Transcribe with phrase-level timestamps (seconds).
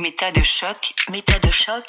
[0.00, 1.84] Méta de choc, méta de choc.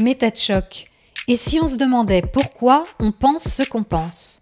[0.00, 0.86] Méta de choc.
[1.26, 4.40] Et si on se demandait pourquoi on pense ce qu'on pense?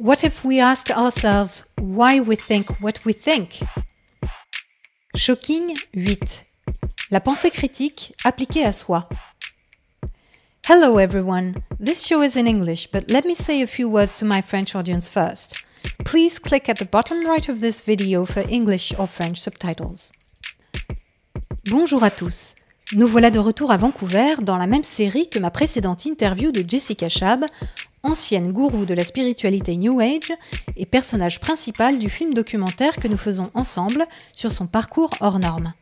[0.00, 3.60] What if we asked ourselves why we think what we think?
[5.14, 6.46] Shocking 8.
[7.10, 9.10] La pensée critique appliquée à soi.
[10.66, 11.52] Hello everyone.
[11.78, 14.74] This show is in English, but let me say a few words to my French
[14.74, 15.57] audience first.
[16.10, 20.10] Please click at the bottom right of this video for English or French subtitles.
[21.68, 22.54] Bonjour à tous.
[22.94, 26.64] Nous voilà de retour à Vancouver dans la même série que ma précédente interview de
[26.66, 27.44] Jessica Shab,
[28.02, 30.32] ancienne gourou de la spiritualité New Age
[30.78, 35.74] et personnage principal du film documentaire que nous faisons ensemble sur son parcours hors norme.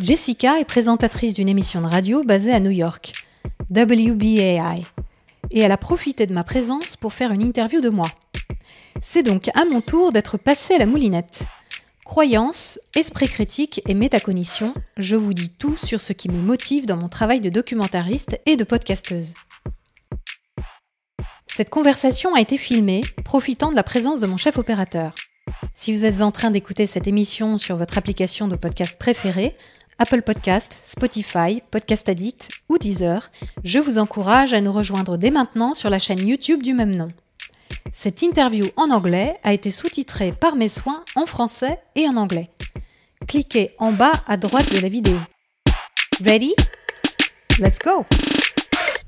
[0.00, 3.12] Jessica est présentatrice d'une émission de radio basée à New York,
[3.70, 4.82] WBAI,
[5.52, 8.08] et elle a profité de ma présence pour faire une interview de moi.
[9.00, 11.46] C'est donc à mon tour d'être passée à la moulinette.
[12.04, 16.96] Croyance, esprit critique et métacognition, je vous dis tout sur ce qui me motive dans
[16.96, 19.34] mon travail de documentariste et de podcasteuse.
[21.46, 25.14] Cette conversation a été filmée, profitant de la présence de mon chef opérateur.
[25.74, 29.56] Si vous êtes en train d'écouter cette émission sur votre application de podcast préférée,
[29.98, 33.30] Apple Podcast, Spotify, Podcast Addict ou Deezer,
[33.64, 37.08] je vous encourage à nous rejoindre dès maintenant sur la chaîne YouTube du même nom.
[37.92, 42.50] Cette interview en anglais a été sous-titrée par mes soins en français et en anglais.
[43.28, 45.16] Cliquez en bas à droite de la vidéo.
[46.24, 46.54] Ready?
[47.58, 48.06] Let's go!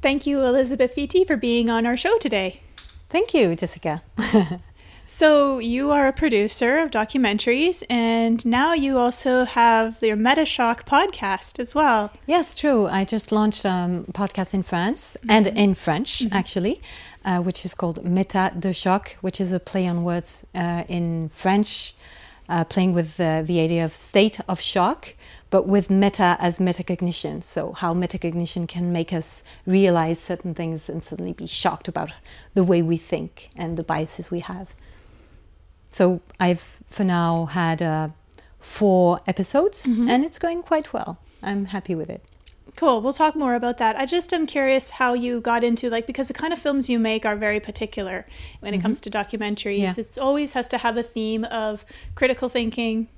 [0.03, 2.61] Thank you, Elisabeth Feytit, for being on our show today.
[3.09, 4.03] Thank you, Jessica.
[5.07, 11.61] So, you are a producer of documentaries, and now you also have your Metashock podcast
[11.61, 12.11] as well.
[12.27, 12.87] yes, true.
[12.87, 16.81] I just launched a um, podcast in France and in French, actually,
[17.25, 21.31] uh, which is called Méta de Choc, which is a play on words uh, in
[21.31, 21.95] French,
[22.49, 25.15] uh, playing with the, the idea of state of shock,
[25.51, 27.43] but with meta as metacognition.
[27.43, 32.13] So, how metacognition can make us realize certain things and suddenly be shocked about
[32.55, 34.75] the way we think and the biases we have.
[35.91, 38.09] So, I've for now had uh,
[38.59, 41.19] four episodes and it's going quite well.
[41.43, 42.23] I'm happy with it.
[42.77, 43.01] Cool.
[43.01, 43.97] We'll talk more about that.
[43.97, 46.99] I just am curious how you got into like because the kind of films you
[46.99, 48.27] make are very particular
[48.61, 49.79] when it comes to documentaries.
[49.79, 49.95] Yeah.
[49.97, 51.85] It's always has to have a theme of
[52.17, 53.09] critical thinking,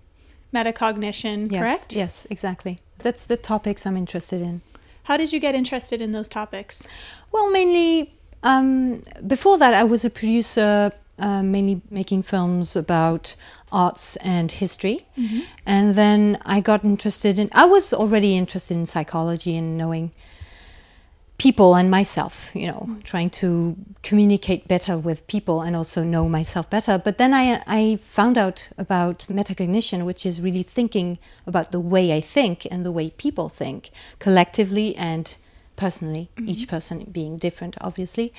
[0.52, 1.96] metacognition, Yes, correct?
[1.96, 2.80] Yes, exactly.
[2.98, 4.60] That's the topics I'm interested in.
[5.04, 6.86] How did you get interested in those topics?
[7.32, 8.12] Well, mainly
[8.42, 13.37] um, before that, I was a producer, uh, mainly making films about
[13.72, 15.06] arts and history.
[15.65, 20.12] And then I got interested in, I was already interested in psychology and knowing
[21.38, 26.69] people and myself, you know, trying to communicate better with people and also know myself
[26.71, 26.99] better.
[26.99, 32.15] But then I, I found out about metacognition, which is really thinking about the way
[32.16, 35.37] I think and the way people think collectively and
[35.76, 38.32] personally, each person being different, obviously.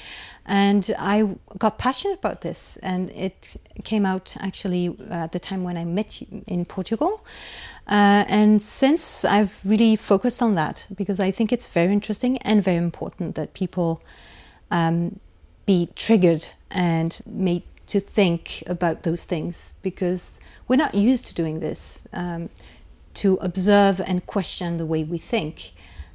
[0.45, 5.77] And I got passionate about this, and it came out actually at the time when
[5.77, 7.23] I met you in Portugal.
[7.87, 12.61] Uh, and since I've really focused on that because I think it's very interesting and
[12.61, 14.01] very important that people
[14.71, 15.19] um,
[15.65, 21.61] be triggered and made to think about those things because we're not used to doing
[21.61, 22.49] this um,
[23.13, 25.71] to observe and question the way we think.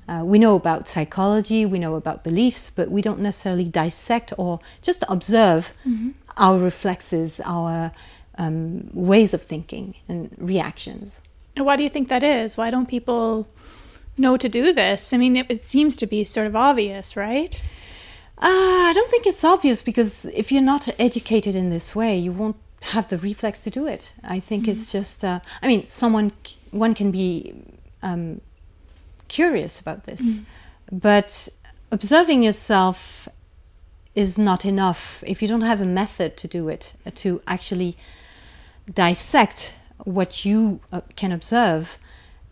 [0.08, 4.60] Uh, we know about psychology, we know about beliefs, but we don't necessarily dissect or
[4.82, 5.72] just observe
[6.36, 7.92] our reflexes, our
[8.36, 11.22] um, ways of thinking and reactions.
[11.56, 12.56] And Why do you think that is?
[12.56, 13.46] Why don't people
[14.18, 15.12] know to do this?
[15.12, 17.62] I mean, it, it seems to be sort of obvious, right?
[18.38, 22.32] Uh, I don't think it's obvious because if you're not educated in this way, you
[22.32, 24.12] won't have the reflex to do it.
[24.24, 26.32] I think it's just, uh, I mean, someone,
[26.72, 27.54] one can be
[28.02, 28.40] um,
[29.38, 30.40] curious about this,
[31.06, 31.48] but
[31.90, 33.28] observing yourself
[34.14, 37.96] is not enough if you don't have a method to do it, uh, to actually
[38.92, 41.98] dissect what you uh, can observe.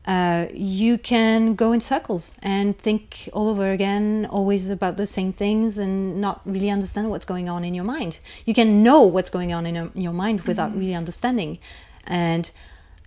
[0.06, 5.32] Uh, you can go in circles and think all over again, always about the same
[5.32, 8.18] things, and not really understand what's going on in your mind.
[8.46, 11.58] You can know what's going on in, your- in your mind without really understanding.
[12.06, 12.50] And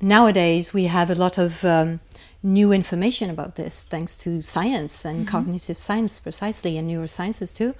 [0.01, 1.99] nowadays, we have a lot of um,
[2.43, 7.73] new information about this thanks to science and cognitive science, precisely, and neurosciences too.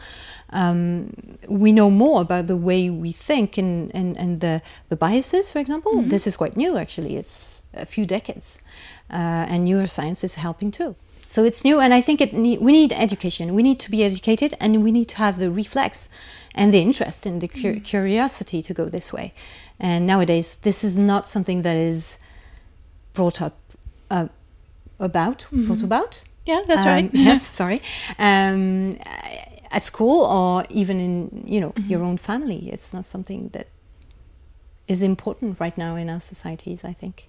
[0.51, 5.51] Um, we know more about the way we think and, and, and the, the biases,
[5.51, 6.01] for example.
[6.01, 7.17] This is quite new, actually.
[7.17, 8.59] It's a few decades.
[9.09, 10.95] Uh, and neuroscience is helping too.
[11.27, 13.55] So it's new, and I think it need, we need education.
[13.55, 16.07] We need to be educated, and we need to have the reflex
[16.53, 19.33] and the interest and the cu- curiosity to go this way.
[19.79, 22.19] And nowadays, this is not something that is
[23.13, 23.57] brought up
[24.11, 24.27] uh,
[25.03, 26.23] about brought about.
[26.45, 27.09] Yeah, that's Um, right.
[27.29, 27.81] yes, sorry.
[28.19, 28.97] Um,
[29.71, 31.89] at school or even in you know Mm-hmm.
[31.91, 33.67] your own family, it's not something that
[34.87, 36.83] is important right now in our societies.
[36.83, 37.27] I think.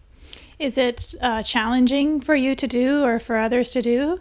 [0.59, 4.21] Is it uh, challenging for you to do or for others to do?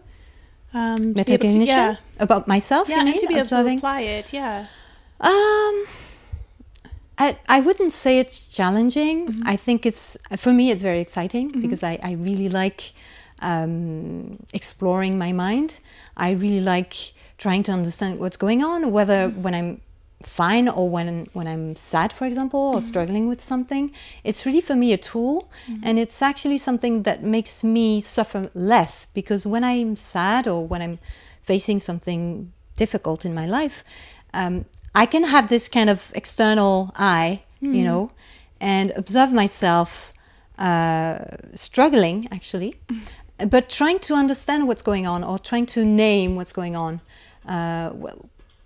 [0.74, 2.90] Um, to be able to- yeah, about myself.
[2.90, 3.78] yeah, you and to be able observing?
[3.80, 4.34] to apply it.
[4.34, 4.66] Yeah.
[5.22, 5.86] Um,
[7.18, 9.28] I, I wouldn't say it's challenging.
[9.28, 9.48] Mm-hmm.
[9.48, 12.94] I think it's, for me, it's very exciting because I, I really like
[13.44, 15.69] um, exploring my mind.
[16.18, 16.94] I really like
[17.38, 19.42] trying to understand what's going on, whether Mm-hmm.
[19.44, 19.81] when I'm
[20.44, 23.92] fine or when when I'm sad, for example, or struggling with something.
[24.24, 25.36] It's really for me a tool,
[25.84, 30.81] and it's actually something that makes me suffer less because when I'm sad or when
[30.81, 30.98] I'm
[31.42, 33.84] facing something difficult in my life,
[34.34, 38.12] um, I can have this kind of external eye, you know,
[38.62, 40.13] and observe myself
[40.57, 41.18] uh,
[41.56, 42.75] struggling actually,
[43.38, 47.01] but trying to understand what's going on or trying to name what's going on.
[47.45, 47.91] Uh,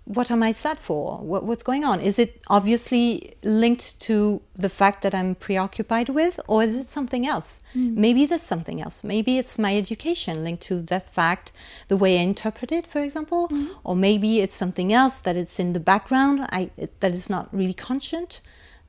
[0.04, 1.18] what am I sad for?
[1.18, 2.00] What, what's going on?
[2.00, 7.26] Is it obviously linked to the fact that I'm preoccupied with, or is it something
[7.26, 7.60] else?
[8.00, 9.04] Maybe there's something else.
[9.04, 11.52] Maybe it's my education linked to that fact,
[11.88, 13.50] the way I interpret it, for example,
[13.84, 16.70] or maybe it's something else that it's in the background, I,
[17.00, 18.40] that is not really conscient.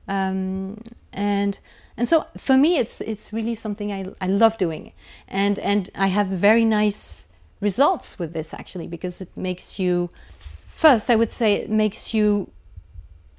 [0.08, 0.80] Um,
[1.12, 1.58] and
[2.00, 4.92] and so for me, it's it's really something I, I love doing,
[5.28, 7.28] and and I have very nice
[7.60, 12.50] results with this actually because it makes you first I would say it makes you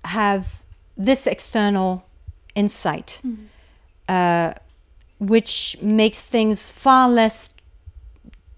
[0.05, 0.61] have
[0.95, 2.05] this external
[2.53, 3.23] insight,
[4.07, 4.53] uh,
[5.17, 7.49] which makes things far less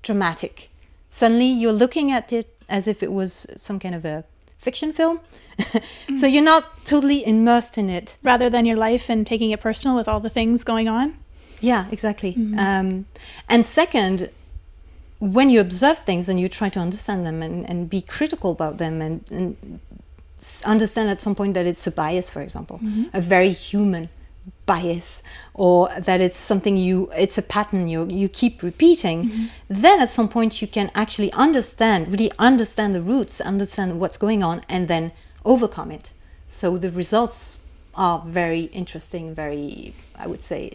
[0.02, 0.70] dramatic.
[1.08, 4.26] Suddenly, you're looking at it as if it was some kind of a
[4.58, 5.22] fiction film.
[6.18, 8.18] so you're not totally immersed in it.
[8.24, 11.18] Rather than your life and taking it personal with all the things going on.
[11.60, 12.34] Yeah, exactly.
[12.34, 12.60] Mm-hmm.
[12.60, 13.06] Um,
[13.48, 14.30] and second,
[15.20, 18.78] when you observe things and you try to understand them and, and be critical about
[18.78, 19.80] them and, and
[20.66, 23.06] understand at some point that it's a bias, for example, mm-hmm.
[23.14, 24.10] a very human
[24.66, 25.24] bias,
[25.54, 29.46] or that it's something you, it's a pattern you, you keep repeating, mm-hmm.
[29.70, 34.44] then at some point you can actually understand, really understand the roots, understand what's going
[34.44, 35.12] on, and then
[35.46, 36.12] overcome it.
[36.46, 37.58] So the results
[37.96, 40.72] are very interesting, very, I would say,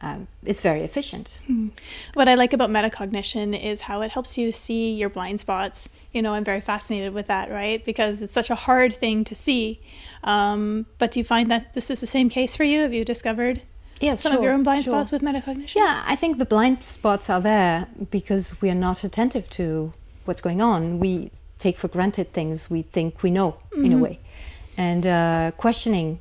[0.00, 1.40] um, it's very efficient.
[2.14, 5.88] What I like about metacognition is how it helps you see your blind spots.
[6.12, 7.82] You know, I'm very fascinated with that, right?
[7.84, 9.80] Because it's such a hard thing to see.
[10.22, 12.82] Um, but do you find that this is the same case for you?
[12.82, 13.62] Have you discovered
[14.00, 14.92] Yes, some of your own blind sure.
[14.92, 15.74] spots with metacognition?
[15.76, 19.94] Yeah, I think the blind spots are there because we are not attentive to
[20.26, 20.98] what's going on.
[20.98, 24.20] We take for granted things we think we know in a way.
[24.76, 26.20] And uh, questioning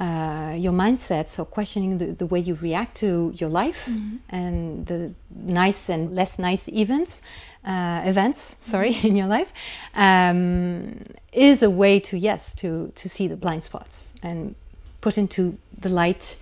[0.00, 3.88] uh, your mindsets or questioning the, the way you react to your life
[4.28, 7.20] and the nice and less nice events,
[7.64, 9.52] uh, events, sorry, in your life,
[9.94, 11.00] um,
[11.32, 14.54] is a way to, yes, to, to see the blind spots and
[15.00, 16.36] put into the light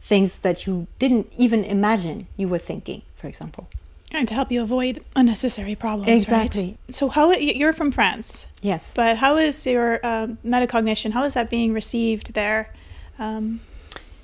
[0.00, 3.68] things that you didn't even imagine you were thinking, for example.
[4.10, 6.08] And to help you avoid unnecessary problems.
[6.10, 6.64] Exactly.
[6.64, 6.94] Right?
[6.94, 8.92] So, how you're from France, Yes.
[8.94, 11.12] but how is your um metacognition?
[11.12, 12.72] How is that being received there?
[13.18, 13.60] Um,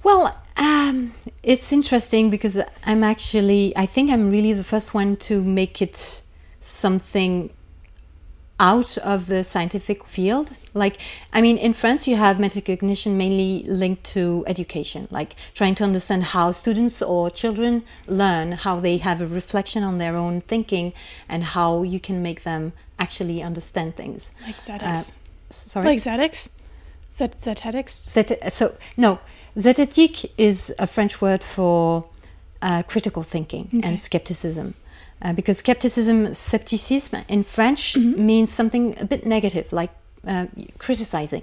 [0.02, 5.42] Well, um, it's interesting because I'm actually, I think I'm really the first one to
[5.42, 6.22] make it
[6.60, 7.50] something
[8.60, 10.52] out of the scientific field.
[10.74, 10.98] Like,
[11.32, 16.22] I mean, in France, you have metacognition mainly linked to education, like trying to understand
[16.24, 20.92] how students or children learn, how they have a reflection on their own thinking,
[21.28, 24.32] and how you can make them actually understand things.
[24.46, 25.02] like Uh,
[25.50, 25.86] sorry?
[25.86, 26.48] like Zetics?
[27.12, 28.08] Zet- Zetics?
[28.08, 29.20] Zet- so no,
[29.56, 32.04] zététique is a French word for
[32.62, 33.88] uh, critical thinking Okay.
[33.88, 34.74] and skepticism.
[35.24, 38.26] Uh, because skepticism, scepticisme in French Mm-hmm.
[38.26, 39.90] means something a bit negative, like
[40.26, 40.46] uh,
[40.78, 41.42] criticizing.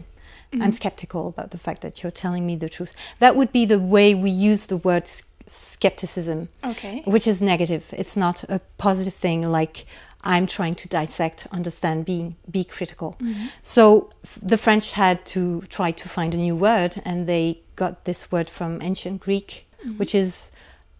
[0.53, 0.61] Mm-hmm.
[0.63, 2.93] I'm skeptical about the fact that you're telling me the truth.
[3.19, 5.05] That would be the way we use the word
[5.47, 7.01] skepticism, Okay.
[7.05, 7.83] which is negative.
[7.91, 9.85] It's not a positive thing like
[10.23, 13.17] I'm trying to dissect, understand, be, be critical.
[13.61, 14.11] So
[14.41, 18.49] the French had to try to find a new word, and they got this word
[18.49, 19.65] from ancient Greek,
[19.97, 20.51] which is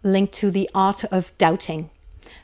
[0.02, 1.90] linked to the art of doubting.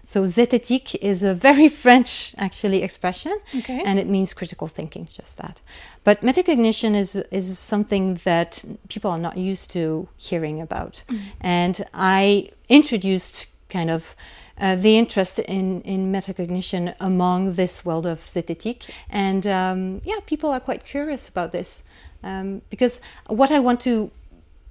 [0.09, 3.83] So zététique is a very French actually expression, Okay.
[3.85, 5.61] and it means critical thinking, just that.
[6.05, 11.05] But metacognition is is something that people are not used to hearing about,
[11.43, 14.17] and I introduced kind of
[14.59, 20.49] uh, the interest in in metacognition among this world of zététique, and um, yeah, people
[20.51, 21.85] are quite curious about this
[22.25, 24.11] um, because what I want to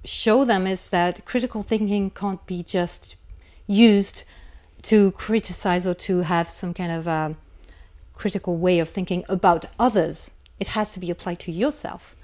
[0.04, 3.16] show them is that critical thinking can't be just
[3.68, 4.24] used
[4.82, 7.36] to criticize or to have some kind of a
[8.14, 10.34] critical way of thinking about others.
[10.60, 12.14] It has to be applied to yourself.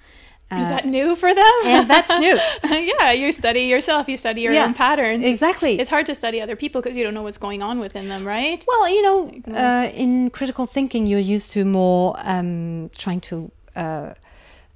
[0.52, 1.52] Is that new for them?
[1.64, 2.38] and that's new.
[2.70, 5.24] yeah, you study yourself, you study your Yeah, own patterns.
[5.24, 5.80] exactly.
[5.80, 8.24] It's hard to study other people because you don't know what's going on within them,
[8.24, 8.64] right?
[8.68, 14.14] Well, you know, uh, in critical thinking, you're used to more um, trying to uh,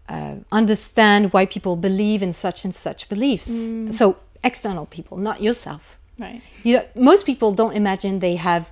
[0.09, 3.73] uh, understand why people believe in such and such beliefs.
[3.97, 5.98] So, external people, not yourself.
[6.19, 6.43] Right.
[6.65, 8.71] You know, most people don't imagine they have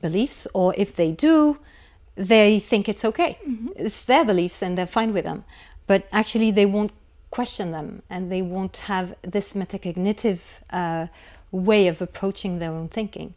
[0.00, 1.58] beliefs, or if they do,
[2.14, 3.38] they think it's okay.
[3.76, 5.44] It's their beliefs and they're fine with them.
[5.86, 6.92] But actually, they won't
[7.30, 10.40] question them and they won't have this metacognitive
[10.70, 11.06] uh,
[11.50, 13.34] way of approaching their own thinking.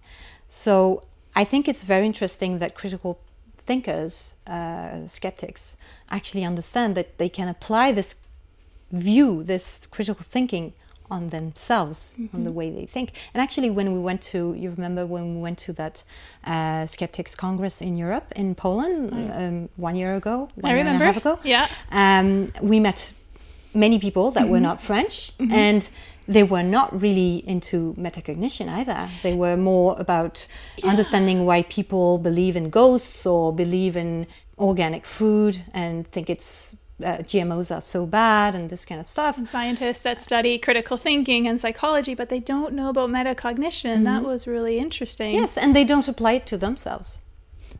[0.48, 1.04] So
[1.36, 3.20] I think it's very interesting that critical
[3.58, 5.78] thinkers, uh, skeptics,
[6.10, 8.16] actually understand that they can apply this
[8.92, 10.74] view, this critical thinking
[11.12, 13.12] on themselves, on the way they think.
[13.34, 16.04] And actually, when we went to, you remember when we went to that
[16.46, 21.02] uh, Skeptics Congress in Europe, in Poland, um, one year ago, one I year and
[21.02, 21.68] a half ago, Yeah.
[21.92, 23.14] um, we met
[23.74, 25.90] many people that were not French, and
[26.28, 29.10] they were not really into metacognition either.
[29.24, 30.48] They were more about
[30.84, 37.18] understanding why people believe in ghosts or believe in organic food and think it's uh,
[37.18, 39.40] GMOs are so bad and this kind of stuff.
[39.48, 44.04] Scientists that study critical thinking and psychology, but they don't know about metacognition.
[44.04, 45.36] That was really interesting.
[45.36, 47.22] Yes, and they don't apply it to themselves.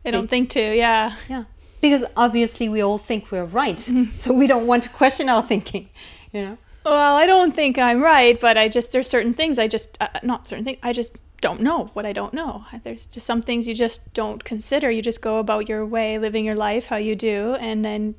[0.02, 1.16] They don't think to, yeah.
[1.28, 1.44] Yeah.
[1.80, 3.80] Because obviously we all think we're right.
[4.14, 5.88] So we don't want to question our thinking,
[6.32, 6.58] you know?
[6.84, 10.08] Well, I don't think I'm right, but I just there's certain things I just uh,
[10.22, 12.64] not certain things I just don't know what I don't know.
[12.84, 14.90] There's just some things you just don't consider.
[14.90, 18.14] You just go about your way, living your life how you do, and then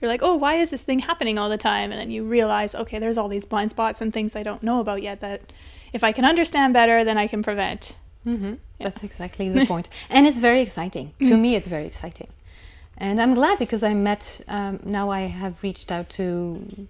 [0.00, 2.74] you're like, "Oh, why is this thing happening all the time?" And then you realize,
[2.74, 5.52] "Okay, there's all these blind spots and things I don't know about yet that
[5.92, 7.92] if I can understand better, then I can prevent."
[8.24, 9.88] hmm That's exactly the point.
[10.10, 11.12] And it's very exciting.
[11.20, 12.28] To me, it's very exciting.
[12.96, 16.86] And I'm glad because I met, um, now I have reached out to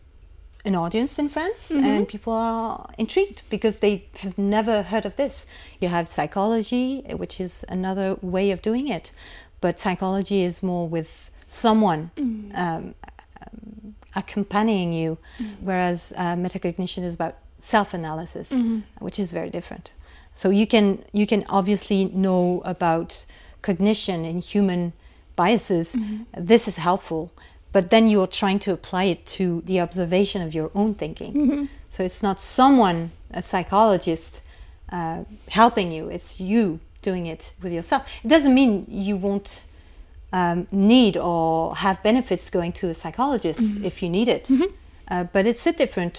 [0.67, 5.47] an audience in France and people are intrigued because they have never heard of this.
[5.81, 9.13] You have psychology, which is another way of doing it,
[9.61, 12.95] but psychology is more with someone um, um,
[14.17, 15.19] accompanying you,
[15.61, 18.55] whereas uh, metacognition is about self-analysis,
[19.01, 19.93] which is very different.
[20.35, 23.25] So you can you can obviously know about
[23.63, 24.93] cognition and human
[25.37, 25.97] biases.
[26.37, 27.31] This is helpful,
[27.73, 31.69] but then you're trying to apply it to the observation of your own thinking.
[31.89, 34.43] So it's not someone, a psychologist,
[34.93, 36.09] uh, helping you.
[36.09, 38.03] It's you doing it with yourself.
[38.25, 39.61] It doesn't mean you won't
[40.39, 44.45] um, need or have benefits going to a psychologist if you need it,
[45.09, 46.17] uh, but it's a different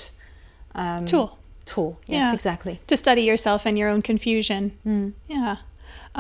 [0.74, 1.30] um, Tool.
[1.66, 2.34] Tool, yes, Yeah.
[2.34, 2.80] exactly.
[2.88, 4.62] to study yourself and your own confusion.
[5.28, 5.56] Yeah.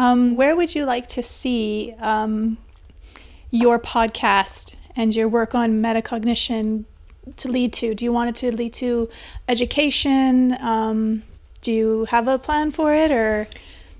[0.04, 2.58] Um, where would you like to see um,
[3.52, 6.84] your podcast and your work on metacognition
[7.38, 7.96] to lead to?
[7.96, 9.10] Do you want it to lead to
[9.48, 10.58] education?
[10.60, 11.24] Um,
[11.62, 13.48] do you have a plan for it or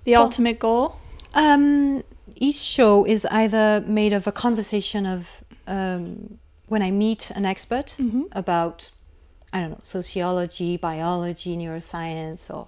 [0.04, 1.00] the ultimate goal?
[1.34, 2.04] Um,
[2.36, 6.38] each show is either made of a conversation of um,
[6.68, 7.96] when I meet an expert
[8.32, 8.92] about,
[9.54, 12.68] I don't know, sociology, biology, neuroscience, or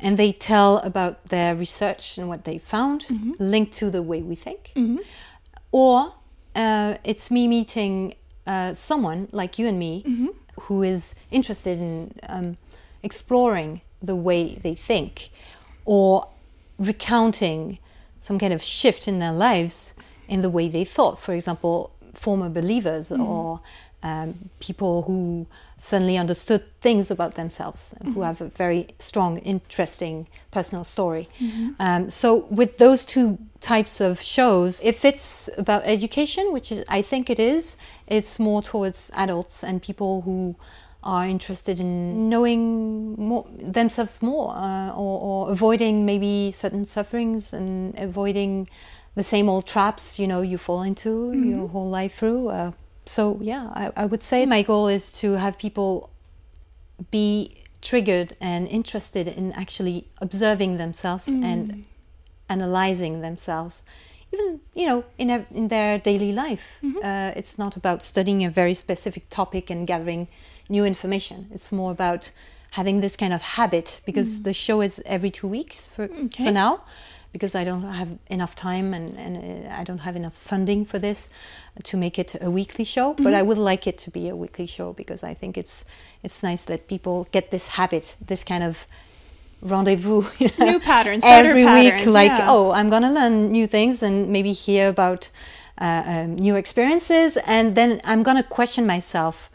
[0.00, 3.06] and they tell about their research and what they found
[3.38, 4.72] linked to the way we think,
[5.72, 6.14] or
[6.54, 8.14] uh, it's me meeting
[8.46, 10.02] uh, someone like you and me
[10.62, 12.56] who is interested in um,
[13.02, 15.30] exploring the way they think
[15.84, 16.28] or
[16.78, 17.78] recounting
[18.24, 19.94] some kind of shift in their lives
[20.28, 21.20] in the way they thought.
[21.20, 23.60] For example, former believers or
[24.02, 30.84] um, people who suddenly understood things about themselves, who have a very strong, interesting personal
[30.84, 31.28] story.
[31.78, 37.02] Um, so, with those two types of shows, if it's about education, which is, I
[37.02, 37.76] think it is,
[38.06, 40.56] it's more towards adults and people who
[41.04, 47.94] are interested in knowing more, themselves more uh, or, or avoiding maybe certain sufferings and
[47.98, 48.68] avoiding
[49.14, 52.72] the same old traps you know you fall into your whole life through uh,
[53.06, 56.10] so yeah I, I would say my goal is to have people
[57.10, 61.84] be triggered and interested in actually observing themselves and
[62.48, 63.84] analyzing themselves
[64.32, 66.80] even you know in, a, in their daily life.
[67.04, 70.28] Uh, it's not about studying a very specific topic and gathering
[70.68, 72.30] new information it's more about
[72.72, 76.44] having this kind of habit because the show is every two weeks for, Okay.
[76.46, 76.82] for now
[77.32, 81.00] because I don't have enough time and, and uh, I don't have enough funding for
[81.00, 81.30] this
[81.82, 83.14] to make it a weekly show.
[83.14, 85.84] But I would like it to be a weekly show because I think it's
[86.22, 88.86] it's nice that people get this habit, this kind of
[89.60, 92.46] rendezvous you know, New patterns, better every week patterns, like yeah.
[92.50, 95.30] oh i'm gonna learn new things and maybe hear about
[95.80, 99.50] uh, um, new experiences and then i'm gonna question myself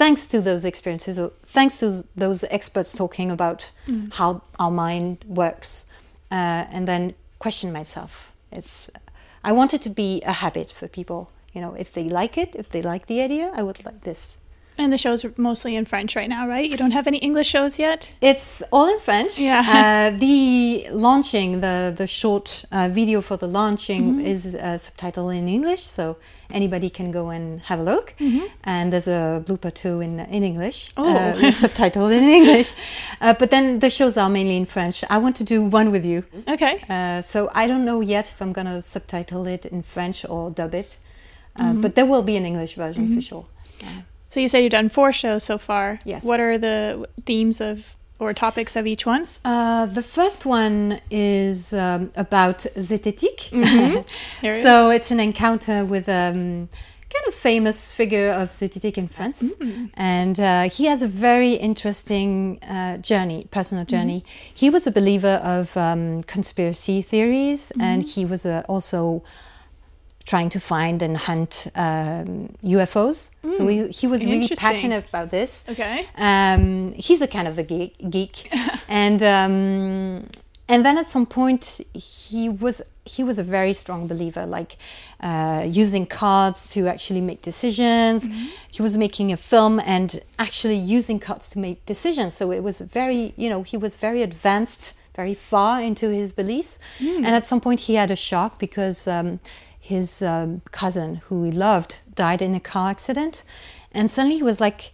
[0.00, 4.12] thanks to those experiences or thanks to those experts talking about Mm.
[4.18, 5.86] how our mind works
[6.30, 8.12] uh, and then question myself
[8.58, 8.74] it's
[9.44, 11.20] i want it to be a habit for people
[11.54, 14.38] you know if they like it if they like the idea i would like this
[14.78, 16.70] And the shows are mostly in French right now, right?
[16.72, 18.00] You don't have any English shows yet?
[18.20, 19.32] It's all in French.
[19.38, 19.60] Yeah.
[19.78, 25.46] Uh, the launching, the the short uh, video for the launching is uh, subtitled in
[25.48, 26.04] English, so
[26.52, 28.14] anybody can go and have a look.
[28.64, 30.92] And there's a blooper too in in English.
[30.96, 31.04] Oh.
[31.04, 32.74] uh, subtitled in English.
[33.20, 35.04] Uh, but then the shows are mainly in French.
[35.10, 36.22] I want to do one with you.
[36.48, 36.74] Okay.
[36.88, 40.74] Uh, so I don't know yet if I'm gonna subtitle it in French or dub
[40.74, 40.98] it.
[41.56, 43.44] Uh, But there will be an English version for sure.
[44.28, 45.98] So you said you've done four shows so far.
[46.04, 46.24] Yes.
[46.24, 49.26] What are the themes of or topics of each one?
[49.44, 52.66] Uh, the first one is um, about.
[54.40, 56.68] There it so it's an encounter with um,
[57.12, 59.52] kind of famous figure of Zététique in France,
[59.94, 64.24] and uh, he has a very interesting uh, journey, personal journey.
[64.54, 69.22] He was a believer of um, conspiracy theories, and he was uh, also
[70.24, 73.30] trying to find and hunt um, UFOs.
[73.54, 75.64] So he, he was really passionate about this.
[75.68, 76.06] Okay.
[76.16, 78.48] Um, he's a kind of a geek, geek.
[78.88, 80.28] and um,
[80.68, 84.76] and then at some point he was he was a very strong believer, like
[85.20, 88.28] uh, using cards to actually make decisions.
[88.70, 92.34] He was making a film and actually using cards to make decisions.
[92.34, 96.78] So it was very, you know, he was very advanced, very far into his beliefs.
[97.00, 99.40] And at some point he had a shock because um,
[99.82, 103.42] his um, cousin, who he loved, died in a car accident,
[103.90, 104.92] and suddenly he was like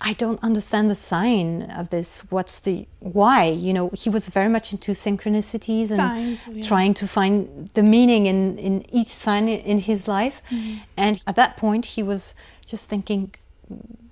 [0.00, 2.20] I don't understand the sign of this.
[2.30, 3.46] What's the why?
[3.46, 6.62] You know, he was very much into synchronicities and Signs, yeah.
[6.62, 10.42] trying to find the meaning in, in each sign in his life.
[10.50, 10.74] Mm-hmm.
[10.96, 12.34] And at that point, he was
[12.66, 13.34] just thinking,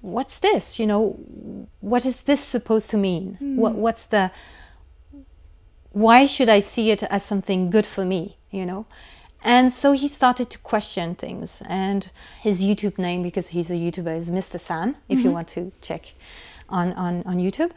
[0.00, 0.78] what's this?
[0.80, 1.18] You know,
[1.80, 3.36] what is this supposed to mean?
[3.42, 3.56] Mm.
[3.56, 4.30] What, what's the,
[5.90, 8.38] why should I see it as something good for me?
[8.50, 8.86] You know?
[9.44, 11.62] And so he started to question things.
[11.68, 14.58] And his YouTube name, because he's a YouTuber, is Mr.
[14.58, 16.12] Sam, if you want to check
[16.68, 17.70] on, on, on YouTube.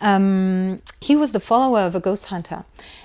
[0.00, 2.64] Um, he was the follower of a ghost hunter.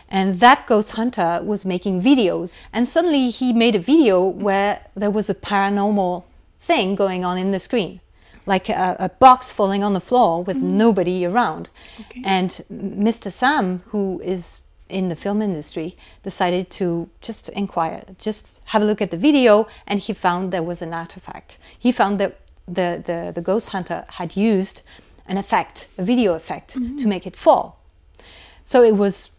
[0.10, 2.58] And that ghost hunter was making videos.
[2.73, 6.23] And suddenly he made a video where there was a paranormal
[6.60, 8.01] thing going on in the screen.
[8.45, 11.69] Like a, a box falling on the floor with nobody around.
[11.99, 12.21] Okay.
[12.23, 13.32] And Mr.
[13.32, 19.02] Sam, who is in the film industry, decided to just inquire, just have a look
[19.02, 21.58] at the video, and he found there was an artifact.
[21.78, 24.82] He found that the, the, the ghost hunter had used
[25.28, 27.80] an effect, a video effect, to make it fall.
[28.63, 29.32] So it was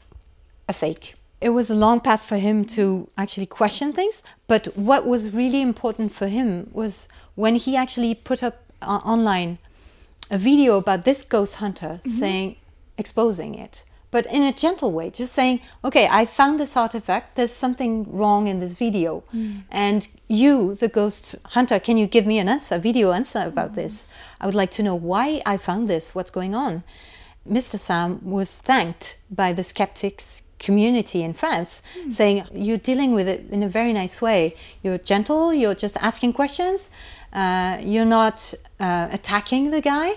[0.68, 1.14] a fake.
[1.40, 4.22] It was a long path for him to actually question things.
[4.46, 9.58] But what was really important for him was when he actually put up uh, online
[10.30, 12.56] a video about this ghost hunter saying,
[12.98, 13.84] exposing it,
[14.16, 18.46] but in a gentle way, just saying, okay, I found this artifact, there's something wrong
[18.48, 19.10] in this video.
[19.70, 24.08] And you, the ghost hunter, can you give me an answer, video answer about this?
[24.40, 26.82] I would like to know why I found this, what's going on.
[27.46, 27.78] Mr.
[27.78, 33.62] Sam was thanked by the skeptics community in France, saying, You're dealing with it in
[33.62, 34.56] a very nice way.
[34.82, 36.90] You're gentle, you're just asking questions,
[37.34, 40.14] uh, you're not uh, attacking the guy,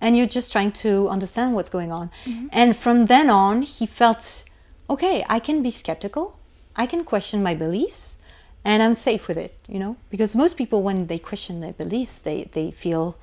[0.00, 2.10] and you're just trying to understand what's going on.
[2.24, 2.46] Mm-hmm.
[2.52, 4.44] And from then on, he felt,
[4.90, 6.38] Okay, I can be skeptical,
[6.76, 8.18] I can question my beliefs.
[8.64, 12.18] And I'm safe with it, you know, because most people, when they question their beliefs,
[12.18, 13.16] they, they feel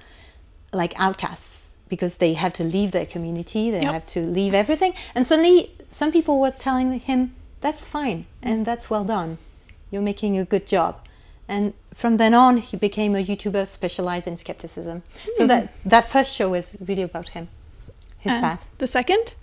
[0.74, 3.94] like outcasts because they have to leave their community, they Yep.
[3.94, 4.94] have to leave everything.
[5.14, 8.64] And suddenly, some people were telling him, that's fine and mm-hmm.
[8.64, 9.38] that's well done.
[9.92, 11.05] You're making a good job.
[11.48, 15.04] And from then on, he became a YouTuber specialized in skepticism.
[15.34, 17.48] So that, that first show is really about him,
[18.20, 18.68] his And path.
[18.80, 19.36] The second?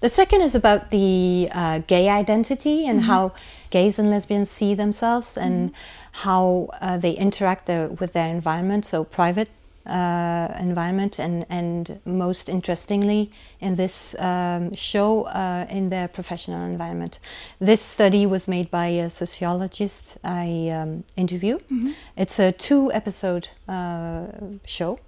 [0.00, 3.32] The second is about the uh, gay identity and how
[3.70, 5.72] gays and lesbians see themselves and
[6.12, 9.48] how uh, they interact their, with their environment, so private
[9.86, 17.18] uh, environment, and, and most interestingly in this um, show, uh, in their professional environment.
[17.58, 21.58] This study was made by a sociologist I um, interview.
[22.16, 24.26] It's a two episode uh,
[24.64, 24.98] show.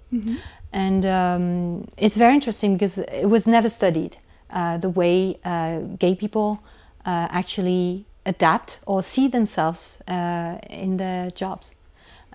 [0.73, 4.17] And um, it's very interesting because it was never studied
[4.49, 6.59] uh, the way uh, gay people
[7.05, 11.75] uh, actually adapt or see themselves uh, in their jobs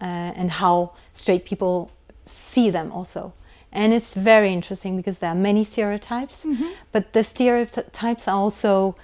[0.00, 1.90] uh, and how straight people
[2.26, 3.32] see them also.
[3.72, 6.46] And it's very interesting because there are many stereotypes,
[6.92, 8.96] but the stereotypes are also,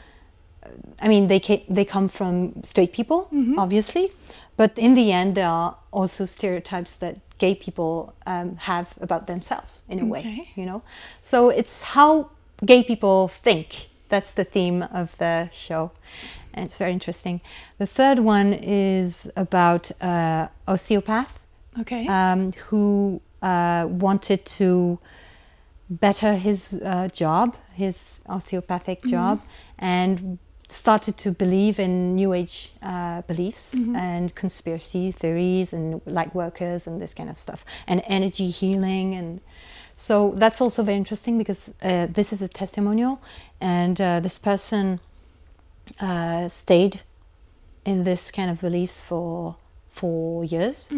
[1.00, 3.28] I mean, they, ca- they come from straight people,
[3.58, 4.12] obviously,
[4.56, 9.82] but in the end, there are also stereotypes that gay people um, have about themselves
[9.88, 10.22] in a way,
[10.54, 10.82] you know?
[11.22, 12.30] So it's how
[12.64, 13.88] gay people think.
[14.10, 15.92] That's the theme of the show.
[16.52, 17.40] And it's very interesting.
[17.78, 21.37] The third one is about uh, osteopath
[21.80, 22.06] Okay.
[22.06, 24.98] um, who uh, wanted to
[25.88, 29.40] better his uh, job, his osteopathic job,
[29.78, 30.38] and
[30.68, 37.00] started to believe in New Age uh, beliefs and conspiracy theories and light workers and
[37.00, 39.14] this kind of stuff, and energy healing.
[39.14, 39.40] And
[39.96, 43.20] so that's also very interesting because uh, this is a testimonial,
[43.60, 45.00] and uh, this person
[46.00, 47.00] uh, stayed
[47.86, 49.56] in this kind of beliefs for
[49.88, 50.92] four years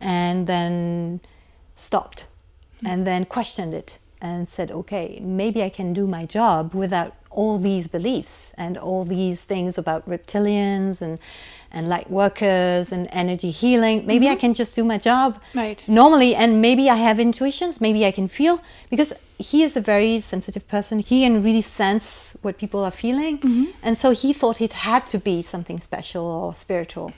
[0.00, 1.20] and then
[1.74, 2.26] stopped
[2.80, 2.86] hmm.
[2.86, 7.58] and then questioned it and said okay maybe i can do my job without all
[7.58, 11.18] these beliefs and all these things about reptilians and
[11.70, 14.06] and light workers and energy healing.
[14.06, 14.40] Maybe i mm-hmm.
[14.40, 15.84] can just do my job Right.
[15.86, 17.80] normally and maybe i have intuitions.
[17.80, 20.98] Maybe i can feel because he is a very sensitive person.
[20.98, 23.38] He can really sense what people are feeling.
[23.38, 23.64] Mm-hmm.
[23.82, 27.12] And so he thought it had to be something special or spiritual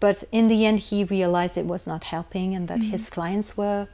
[0.00, 3.14] but in the end he realized it was not helping and that his mm-hmm.
[3.14, 3.86] clients were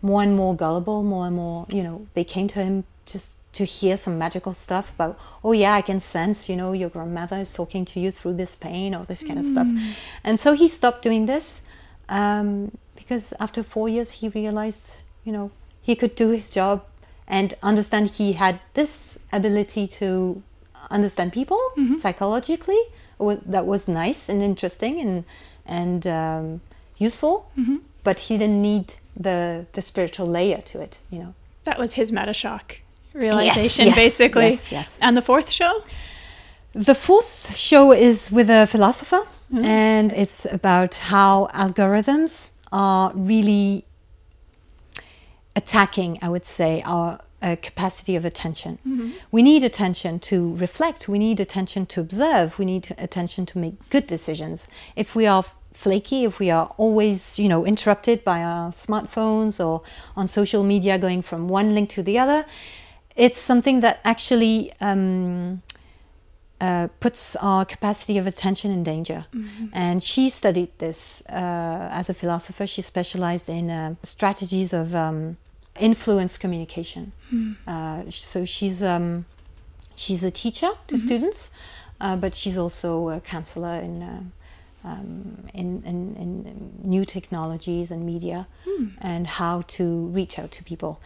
[0.00, 3.64] more and more gullible more and more you know they came to him just to
[3.64, 7.52] hear some magical stuff about oh yeah i can sense you know your grandmother is
[7.52, 9.66] talking to you through this pain or this kind of stuff.
[9.66, 9.92] Mm.
[10.24, 11.62] And so he stopped doing this
[12.08, 15.50] um, because after four years he realized you know
[15.82, 16.84] he could do his job
[17.26, 20.42] and understand he had this ability to
[20.90, 21.96] understand people mm-hmm.
[21.96, 22.80] psychologically.
[22.80, 25.24] wa- that was nice and interesting and
[25.66, 26.60] and um,
[26.96, 27.50] useful
[28.04, 32.10] but he didn't need the the spiritual layer to it you know that was his
[32.12, 32.78] meta shock
[33.18, 34.50] realization, yes, basically.
[34.50, 34.98] yes, yes.
[35.00, 35.82] And the fourth show?
[36.74, 43.84] The fourth show is with a philosopher, and it's about how algorithms are really
[45.56, 48.78] attacking, I would say, our uh, capacity of attention.
[49.30, 53.74] We need attention to reflect, we need attention to observe, we need attention to make
[53.90, 54.68] good decisions.
[54.96, 59.82] If we are flaky, if we are always, you know, interrupted by our smartphones or
[60.16, 62.44] on social media going from one link to the other,
[63.14, 65.62] it's something that actually um,
[66.60, 69.26] uh, puts our capacity of attention in danger.
[69.72, 72.66] And she studied this uh, as a philosopher.
[72.66, 75.36] She specialized in uh, strategies of um,
[75.80, 77.12] influence communication.
[77.66, 79.24] Uh, so she's um,
[79.96, 81.50] she's a teacher to students,
[82.00, 84.02] uh, but she's also a counselor in.
[84.02, 84.22] Uh,
[84.84, 88.46] um, in, in, in new technologies and media
[89.00, 91.00] and how to reach out to people.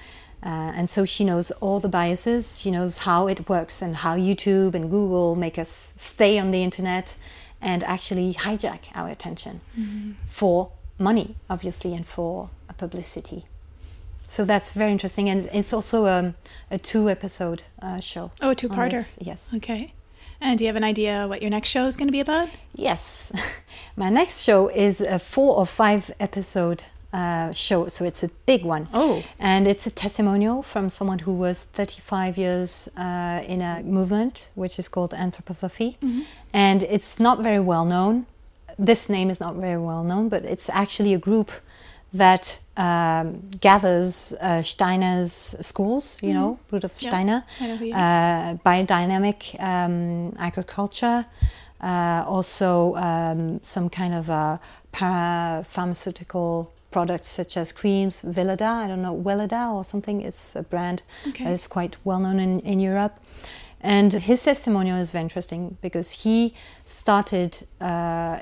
[0.44, 4.14] Uh, and so she knows all the biases, she knows how it works and how
[4.16, 7.16] YouTube and Google make us stay on the internet
[7.62, 9.60] and actually hijack our attention
[10.26, 13.46] for money, obviously, and for publicity.
[14.32, 15.28] So that's very interesting.
[15.28, 16.34] And it's also um,
[16.70, 18.30] a two episode uh, show.
[18.40, 19.18] Oh, a two-parter.
[19.20, 19.52] Yes.
[19.54, 19.92] Okay.
[20.40, 22.48] And do you have an idea what your next show is going to be about?
[22.74, 23.30] Yes,
[23.96, 28.64] my next show is a four or five episode uh, show, so it's a big
[28.64, 28.88] one.
[28.94, 29.22] Oh.
[29.38, 34.78] and it's a testimonial from someone who was 35 years uh, in a movement which
[34.78, 35.96] is called anthroposophy,
[36.54, 38.26] and it's not very well known.
[38.78, 41.52] This name is not very well known, but it's actually a group
[42.14, 47.90] that um, gathers uh, Steiner's schools, you know, Rudolf Yeah, Steiner, I know who he
[47.90, 47.96] is.
[47.96, 51.24] uh, biodynamic um, agriculture,
[51.80, 54.58] uh, also um, some kind of uh,
[54.92, 60.20] parapharmaceutical products such as creams, Veleda, I don't know, Weleda or something.
[60.20, 61.44] It's a brand Okay.
[61.44, 63.18] that is quite well known in, in Europe.
[63.80, 66.54] And his testimonial is very interesting because he
[66.86, 68.40] started uh,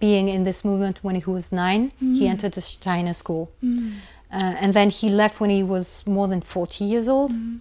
[0.00, 1.92] being in this movement when he was nine.
[1.98, 2.28] He mm.
[2.28, 3.50] entered the Steiner school.
[3.62, 3.92] Mm.
[4.30, 7.32] Uh, and then he left when he was more than 40 years old.
[7.32, 7.60] Mm.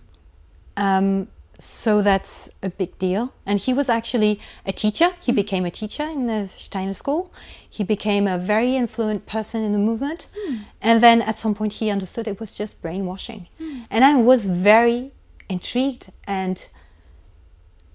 [0.75, 1.27] Um,
[1.59, 3.33] so that's a big deal.
[3.45, 5.09] And he was actually a teacher.
[5.21, 7.31] He became a teacher in the Steiner school.
[7.67, 10.27] He became a very influent person in the movement.
[10.81, 13.47] And then at some point he understood it was just brainwashing.
[13.89, 15.11] And I was very
[15.49, 16.69] intrigued and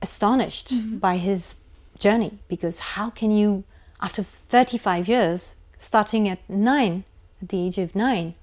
[0.01, 0.99] astonished mm-hmm.
[0.99, 1.57] by his
[1.99, 3.65] journey because how can you,
[4.03, 7.05] after 35 years, starting at nine,
[7.41, 8.35] at the age of nine,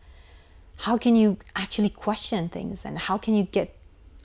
[0.77, 3.75] how can you actually question things and how can you get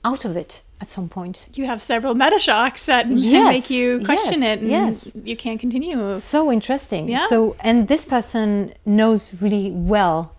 [0.05, 1.49] out of it at some point.
[1.55, 5.11] You have several meta shocks that Yes, make you question yes, it, and yes.
[5.25, 6.13] you can't continue.
[6.15, 7.09] So interesting.
[7.09, 7.27] Yeah.
[7.27, 10.35] So, and this person knows really well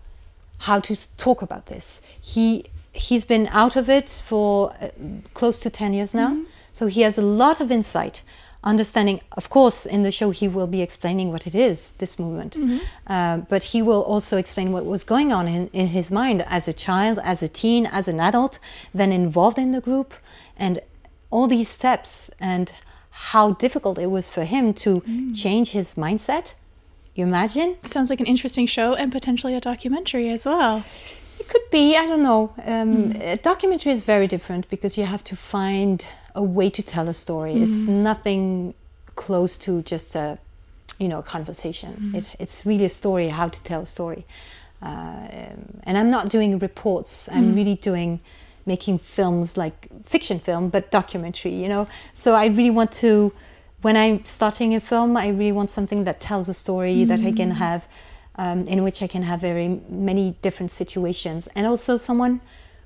[0.58, 2.00] how to talk about this.
[2.20, 4.88] He he's been out of it for uh,
[5.34, 6.30] close to 10 years now.
[6.72, 8.22] So he has a lot of insight,
[8.66, 9.20] understanding.
[9.40, 12.56] Of course, in the show he will be explaining what it is, this movement.
[13.06, 16.68] Uh, but he will also explain what was going on in, in his mind as
[16.68, 18.58] a child, as a teen, as an adult,
[18.92, 20.12] then involved in the group
[20.58, 20.80] and
[21.30, 22.72] all these steps and
[23.30, 25.02] how difficult it was for him to
[25.32, 26.54] change his mindset.
[27.14, 27.76] You imagine?
[27.82, 30.84] Sounds like an interesting show and potentially a documentary as well.
[31.40, 32.52] It could be, I don't know.
[32.64, 36.04] Um, A documentary is very different because you have to find
[36.36, 37.54] a way to tell a story.
[37.62, 38.74] It's nothing
[39.14, 40.38] close to just a,
[40.98, 42.12] you know, conversation.
[42.14, 44.24] It, it's really a story, how to tell a story.
[44.82, 47.28] Uh, um, and I'm not doing reports.
[47.32, 48.20] I'm really doing
[48.66, 51.54] making films like fiction film, but documentary.
[51.54, 53.32] You know, so I really want to.
[53.82, 57.32] When I'm starting a film, I really want something that tells a story that I
[57.32, 57.86] can have
[58.36, 62.40] um, in which I can have very many different situations, and also someone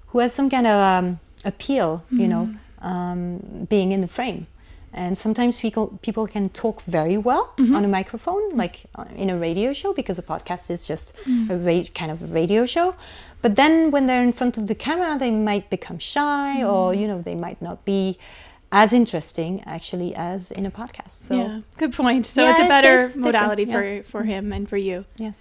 [0.08, 4.46] who has some kind of um, appeal, you know, um, being in the frame.
[4.92, 9.38] And sometimes people people can talk very well on a microphone, like uh, in a
[9.38, 11.14] radio show, because a podcast is just
[11.48, 12.96] a ra- kind of a radio show.
[13.40, 17.06] But then when they're in front of the camera, they might become shy, or you
[17.06, 18.18] know, they might not be
[18.72, 21.10] as interesting actually as in a podcast.
[21.28, 22.26] So yeah, good point.
[22.26, 23.72] So Yeah, it's a better it's different, modality yeah.
[24.02, 25.04] for for him and for you.
[25.18, 25.38] yes.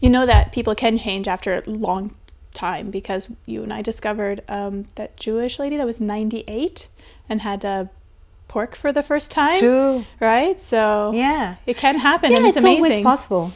[0.00, 2.14] You know that people can change after a long
[2.54, 6.88] time because you and I discovered um, that Jewish lady that was 98
[7.28, 7.86] and had uh,
[8.48, 9.58] pork for the first time.
[9.58, 10.04] True.
[10.20, 10.58] Right?
[10.60, 11.56] So Yeah.
[11.66, 13.52] it can happen yeah, it's, it's, always possible.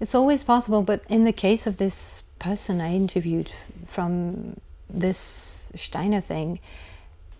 [0.00, 0.82] It's always possible.
[0.82, 3.52] But in the case of this person I interviewed
[3.88, 4.56] from
[4.88, 6.58] this Steiner thing,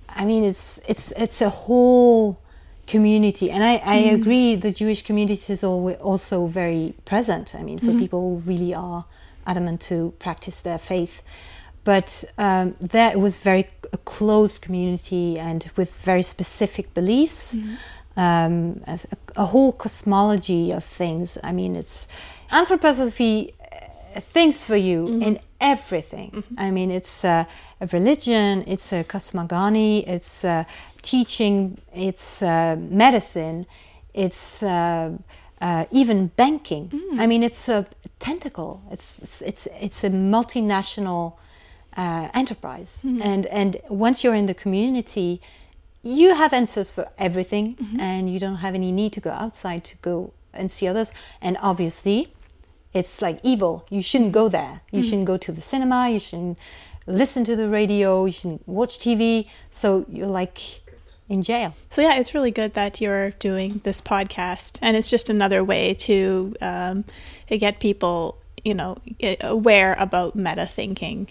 [0.08, 2.38] I mean, it's it's it's a whole
[2.86, 4.14] community, and I, I Mm-hmm.
[4.20, 4.56] agree.
[4.56, 7.54] The Jewish community is also very present.
[7.54, 7.98] I mean, for Mm-hmm.
[7.98, 9.04] people who really are
[9.46, 11.22] adamant to practice their faith.
[11.84, 17.56] But um, there it was very a close community and with very specific beliefs,
[18.16, 21.38] um, as a, a whole cosmology of things.
[21.42, 22.08] I mean, it's
[22.50, 23.52] anthroposophy
[24.14, 26.44] uh, thinks for you in everything.
[26.56, 27.44] I mean, it's uh,
[27.80, 30.64] a religion, it's a cosmogony, it's uh,
[31.02, 33.66] teaching, it's uh, medicine,
[34.14, 34.62] it's
[35.62, 36.90] uh, even banking.
[37.18, 37.86] I mean, it's a
[38.18, 38.82] tentacle.
[38.90, 41.34] It's it's it's, a multinational
[41.96, 45.40] uh, enterprise, and and once you're in the community.
[46.04, 49.96] You have answers for everything, and you don't have any need to go outside to
[49.98, 51.12] go and see others.
[51.40, 52.34] And obviously,
[52.92, 53.86] it's like evil.
[53.88, 54.80] You shouldn't go there.
[54.90, 56.10] You shouldn't go to the cinema.
[56.10, 56.58] You shouldn't
[57.06, 58.24] listen to the radio.
[58.24, 59.48] You shouldn't watch TV.
[59.70, 60.81] So you're like
[61.32, 61.74] in jail.
[61.90, 65.94] So yeah, it's really good that you're doing this podcast, and it's just another way
[65.94, 67.04] to um,
[67.48, 68.98] get people, you know,
[69.40, 71.28] aware about meta thinking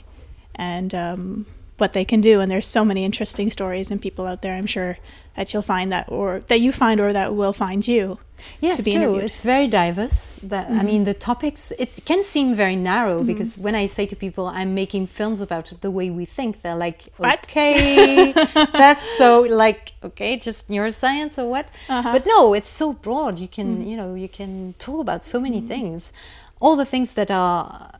[0.56, 1.46] and um,
[1.78, 2.42] what they can do.
[2.42, 4.56] And there's so many interesting stories and people out there.
[4.56, 4.98] I'm sure
[5.36, 8.20] that you'll find that, or that you find, or that will find you.
[8.60, 9.18] Yes, to be true.
[9.18, 10.40] It's very diverse.
[10.44, 10.86] That I mm-hmm.
[10.86, 13.28] mean, the topics it can seem very narrow mm-hmm.
[13.28, 16.76] because when I say to people I'm making films about the way we think, they're
[16.76, 17.46] like, What?
[17.46, 22.12] "Okay, that's so like okay, just neuroscience or what?" Uh-huh.
[22.12, 23.40] But no, it's so broad.
[23.40, 23.88] You can mm.
[23.90, 25.68] you know you can talk about so many mm.
[25.68, 26.12] things,
[26.60, 27.92] all the things that are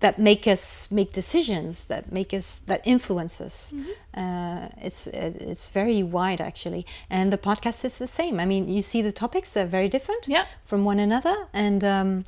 [0.00, 3.74] that make us make decisions that make us that influence us.
[4.16, 6.84] Uh, it's it's very wide actually.
[7.10, 8.40] And the podcast is the same.
[8.40, 10.44] I mean you see the topics they're very different Yeah.
[10.64, 11.34] from one another.
[11.52, 12.24] And um,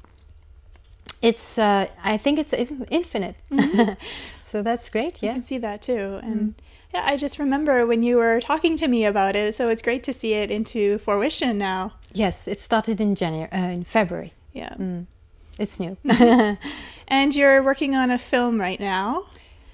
[1.20, 3.36] it's uh, i think it's in- infinite.
[4.52, 5.32] So that's great I yeah.
[5.32, 6.20] can see that too.
[6.22, 6.54] And
[6.92, 9.54] yeah, I just remember when you were talking to me about it.
[9.54, 11.92] So it's great to see it into fruition now.
[12.12, 14.32] yes it started in january uh, in february.
[14.52, 14.74] Yeah.
[15.58, 15.96] it's new
[17.08, 19.24] And you're working on a film right now.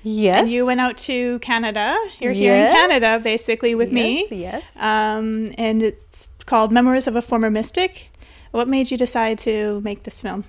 [0.03, 1.97] yes And you went out to Canada.
[2.21, 4.27] You're here in Canada, basically, with me.
[4.31, 8.09] yes, yes Um, and it's called Memoirs of a Former Mystic.
[8.51, 10.45] What made you decide to make this film?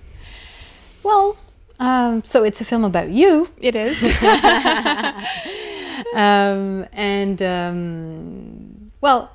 [1.04, 1.38] well
[1.82, 4.04] um, so it's a film about you It is.
[6.14, 9.32] um, and um, well,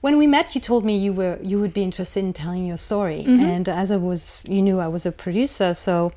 [0.00, 2.76] when we met, you told me you were you would be interested in telling your
[2.76, 6.12] story, and as I was, you knew I was a producer, so.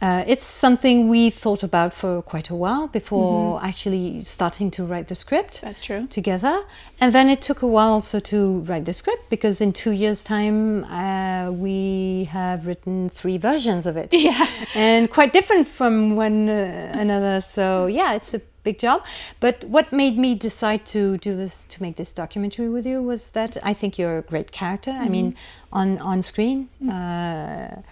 [0.00, 5.08] Uh, it's something we thought about for quite a while before actually starting to write
[5.08, 6.06] the script That's true.
[6.08, 6.64] together.
[7.00, 10.22] And then it took a while also to write the script because in two years'
[10.22, 14.12] time uh, we have written three versions of it.
[14.26, 14.46] Yeah.
[14.74, 17.40] And quite different from one uh, another.
[17.40, 19.06] So yeah, it's a big job.
[19.40, 23.30] But what made me decide to do this, to make this documentary with you, was
[23.30, 24.90] that I think you're a great character.
[24.90, 25.36] I mean,
[25.72, 26.68] on on screen.
[26.86, 27.82] Uh,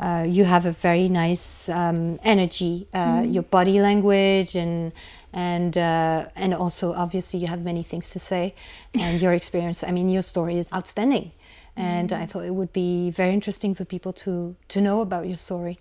[0.00, 4.92] uh, you have a very nice um, energy, uh, your body language, and
[5.34, 8.54] and uh, and also obviously you have many things to say,
[8.94, 9.84] and your experience.
[9.84, 11.32] I mean, your story is outstanding,
[11.76, 15.36] and I thought it would be very interesting for people to to know about your
[15.36, 15.78] story.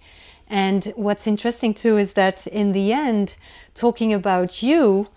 [0.49, 3.35] And what's interesting too is that in the end,
[3.73, 5.07] talking about you,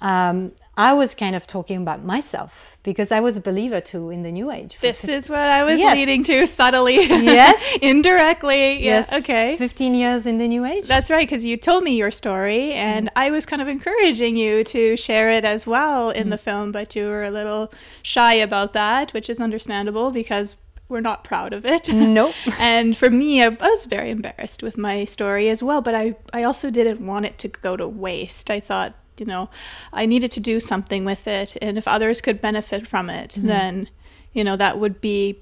[0.00, 4.22] um, I was kind of talking about myself because I was a believer too in
[4.22, 4.78] the New Age.
[4.80, 5.94] This is what I was Yes.
[5.94, 6.96] leading to subtly.
[7.06, 7.78] Yes.
[7.82, 8.74] Indirectly.
[8.84, 9.04] Yeah.
[9.06, 9.56] Yes, Okay.
[9.56, 10.86] 15 years in the New Age.
[10.86, 13.18] That's right, because you told me your story, and Mm-hmm.
[13.18, 16.44] I was kind of encouraging you to share it as well in the Mm-hmm.
[16.44, 17.70] film, but you were a little
[18.02, 20.56] shy about that, which is understandable because
[20.88, 21.92] we're not proud of it.
[21.92, 22.34] Nope.
[22.58, 26.16] and for me, I, I was very embarrassed with my story as well, but I,
[26.32, 28.50] I also didn't want it to go to waste.
[28.50, 29.48] I thought, you know,
[29.92, 33.46] I needed to do something with it, and if others could benefit from it, Mm-hmm.
[33.46, 33.88] then,
[34.32, 35.38] you know, that would be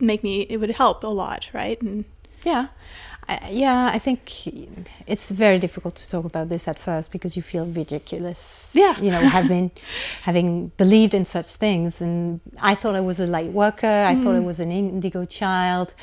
[0.00, 1.80] make me it would help a lot, right?
[1.82, 2.04] And
[2.44, 2.66] Yeah.
[3.28, 4.20] I, yeah, I think
[5.06, 8.72] it's very difficult to talk about this at first because you feel ridiculous.
[8.74, 8.98] Yeah.
[9.00, 9.70] You know, having
[10.22, 13.86] having believed in such things, and I thought I was a light worker.
[14.12, 15.94] I thought I was an indigo child.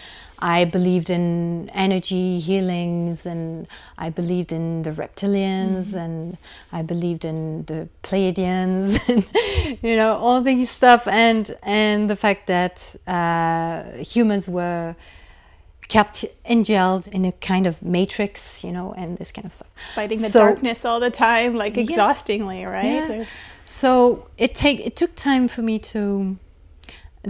[0.41, 6.37] I believed in energy healings, and I believed in the reptilians, and
[6.71, 9.29] I believed in the Pleiadians, and
[9.83, 14.95] you know all these stuff, and and the fact that uh, humans were
[15.89, 19.69] kept enjailed in a kind of matrix, you know, and this kind of stuff.
[19.95, 21.83] fighting the So- darkness all the time, like Yeah.
[21.83, 22.85] exhaustingly, right?
[22.85, 23.07] Yeah.
[23.07, 23.27] There's-
[23.65, 26.37] So it take it took time for me to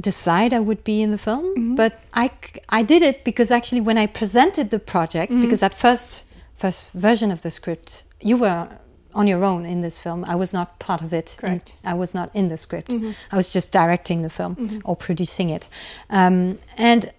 [0.01, 1.75] decide I would be in the film, Mm-hmm.
[1.75, 2.31] but I
[2.69, 5.41] I did it because actually when I presented the project, Mm-hmm.
[5.41, 8.67] because at first first version of the script you were
[9.13, 10.23] on your own in this film.
[10.25, 11.35] I was not part of it.
[11.39, 11.73] Correct.
[11.83, 12.93] I was not in the script.
[13.31, 15.67] I was just directing the film or producing it.
[16.11, 17.11] Um, and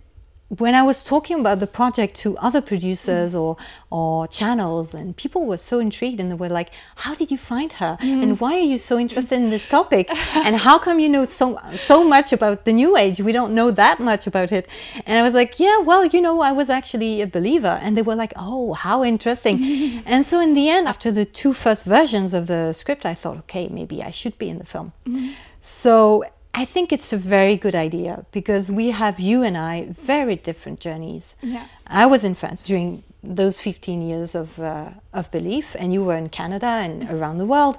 [0.58, 3.40] when I was talking about the project to other producers mm.
[3.40, 3.56] or
[3.90, 7.72] or channels, and people were so intrigued, and they were like, "How did you find
[7.74, 7.96] her?
[8.00, 8.22] Mm.
[8.22, 10.10] And why are you so interested in this topic?
[10.34, 13.20] and how come you know so so much about the New Age?
[13.20, 14.66] We don't know that much about it."
[15.06, 18.02] And I was like, "Yeah, well, you know, I was actually a believer," and they
[18.02, 22.34] were like, "Oh, how interesting!" and so in the end, after the two first versions
[22.34, 25.30] of the script, I thought, "Okay, maybe I should be in the film." Mm-hmm.
[25.60, 30.36] So I think it's a very good idea because we have you and I very
[30.36, 31.36] different journeys.
[31.42, 31.66] Yeah.
[31.86, 36.16] I was in France during those 15 years of, uh, of belief, and you were
[36.16, 37.78] in Canada and around the world.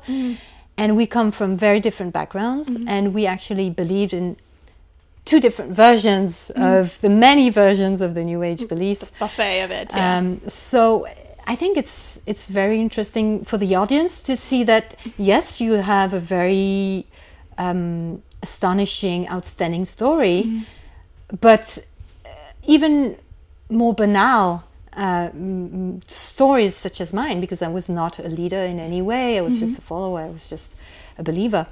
[0.77, 4.37] And we come from very different backgrounds, and we actually believed in
[5.25, 9.09] two different versions of the many versions of the New Age beliefs.
[9.09, 9.93] The buffet of it.
[9.93, 10.17] Yeah.
[10.17, 11.07] Um, so
[11.45, 16.13] I think it's it's very interesting for the audience to see that yes, you have
[16.13, 17.05] a very
[17.57, 20.63] um, astonishing, outstanding story,
[21.39, 21.77] but
[22.25, 22.29] uh,
[22.65, 23.17] even
[23.69, 28.57] more banal uh, mm, mm, stories such as mine, because I was not a leader
[28.57, 29.37] in any way.
[29.37, 30.19] I was just a follower.
[30.19, 30.75] I was just
[31.17, 31.67] a believer.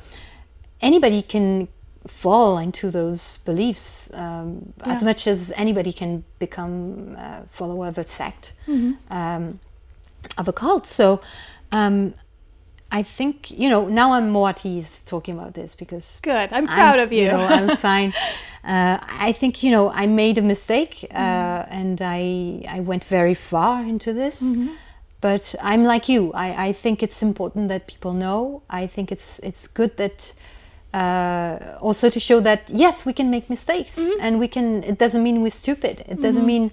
[0.82, 1.68] Anybody can
[2.08, 8.04] fall into those beliefs um, as much as anybody can become a follower of a
[8.04, 8.54] sect,
[9.10, 9.60] um,
[10.38, 10.88] of a cult.
[10.88, 11.22] So.
[11.72, 12.14] Um,
[12.92, 16.52] I think you know now I'm more at ease talking about this because Good.
[16.52, 17.28] I'm proud of you.
[17.28, 18.14] know, I'm fine.
[18.64, 23.36] Uh, I think you know I made a mistake uh, and I I went very
[23.36, 24.44] far into this.
[25.22, 26.32] But I'm like you.
[26.34, 28.62] I, I think it's important that people know.
[28.70, 30.34] I think it's it's good that
[30.94, 34.84] uh, also to show that yes we can make mistakes and we can.
[34.84, 36.06] It doesn't mean we're stupid.
[36.08, 36.72] It doesn't mean.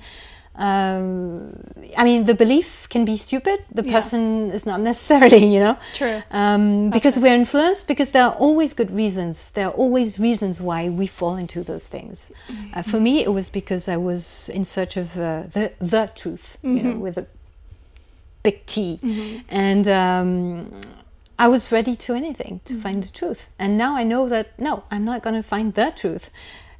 [0.58, 1.52] Um,
[1.96, 3.58] I mean, the belief can be stupid.
[3.74, 3.92] The Yeah.
[3.92, 5.76] person is not necessarily, you know.
[5.94, 6.22] True.
[6.30, 9.50] Um, because we're influenced, because there are always good reasons.
[9.50, 12.30] There are always reasons why we fall into those things.
[12.74, 16.56] Uh, for me, it was because I was in search of uh, the the truth,
[16.62, 17.26] you know, with a
[18.42, 18.98] big T,
[19.48, 20.80] and um,
[21.38, 23.50] I was ready to anything to find the truth.
[23.58, 26.30] And now I know that no, I'm not going to find the truth.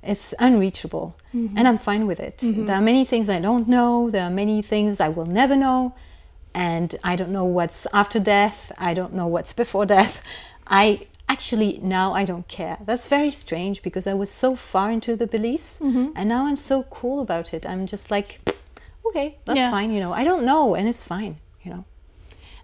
[0.07, 1.57] It's unreachable, mm-hmm.
[1.59, 2.38] and I'm fine with it.
[2.38, 2.67] Mm-hmm.
[2.67, 4.11] There are many things I don't know.
[4.11, 5.94] There are many things I will never know,
[6.54, 8.73] and I don't know what's after death.
[8.79, 10.23] I don't know what's before death.
[10.67, 12.79] I actually now I don't care.
[12.85, 16.11] That's very strange because I was so far into the beliefs, mm-hmm.
[16.17, 17.67] and now I'm so cool about it.
[17.67, 18.40] I'm just like,
[19.07, 19.71] okay, that's Yeah.
[19.71, 19.92] fine.
[19.92, 21.37] You know, I don't know, and it's fine.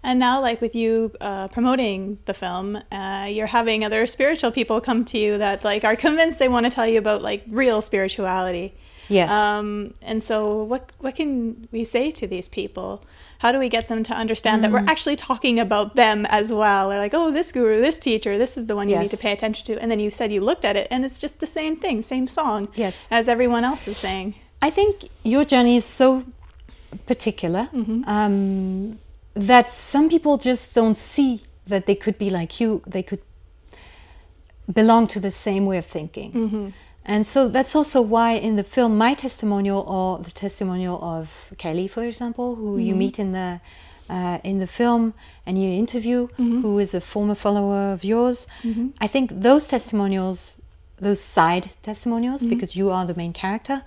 [0.05, 4.81] And now, like with you uh, promoting the film, uh, you're having other spiritual people
[4.81, 7.81] come to you that like are convinced they want to tell you about like real
[7.81, 8.75] spirituality.
[9.09, 9.29] Yes.
[9.31, 13.01] Um, and so, what what can we say to these people?
[13.39, 14.73] How do we get them to understand that Mm.
[14.73, 16.87] we're actually talking about them as well?
[16.89, 19.33] They're like, oh, this guru, this teacher, this is the one you need to pay
[19.33, 19.81] attention to.
[19.81, 22.27] And then you said you looked at it, and it's just the same thing, same
[22.27, 23.07] song Yes.
[23.11, 24.35] as everyone else is saying.
[24.61, 26.23] I think your journey is so
[27.05, 27.67] particular
[28.07, 28.97] um,
[29.33, 32.81] that some people just don't see that they could be like you.
[32.85, 33.21] They could
[34.71, 36.31] belong to the same way of thinking.
[36.31, 36.69] Mm-hmm.
[37.05, 41.87] And so that's also why in the film, my testimonial or the testimonial of Kelly,
[41.87, 42.99] for example, who you mm-hmm.
[42.99, 43.59] meet in the
[44.09, 45.13] uh, in the film
[45.45, 46.61] and you interview, mm-hmm.
[46.61, 48.47] who is a former follower of yours,
[48.99, 50.61] I think those testimonials,
[50.97, 53.83] those side testimonials, because you are the main character,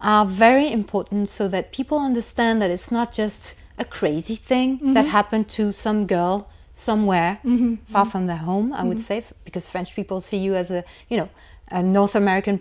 [0.00, 5.06] are very important so that people understand that it's not just a crazy thing that
[5.06, 7.38] happened to some girl somewhere
[7.86, 11.16] far from their home i would say because french people see you as a you
[11.16, 11.28] know
[11.70, 12.60] a north american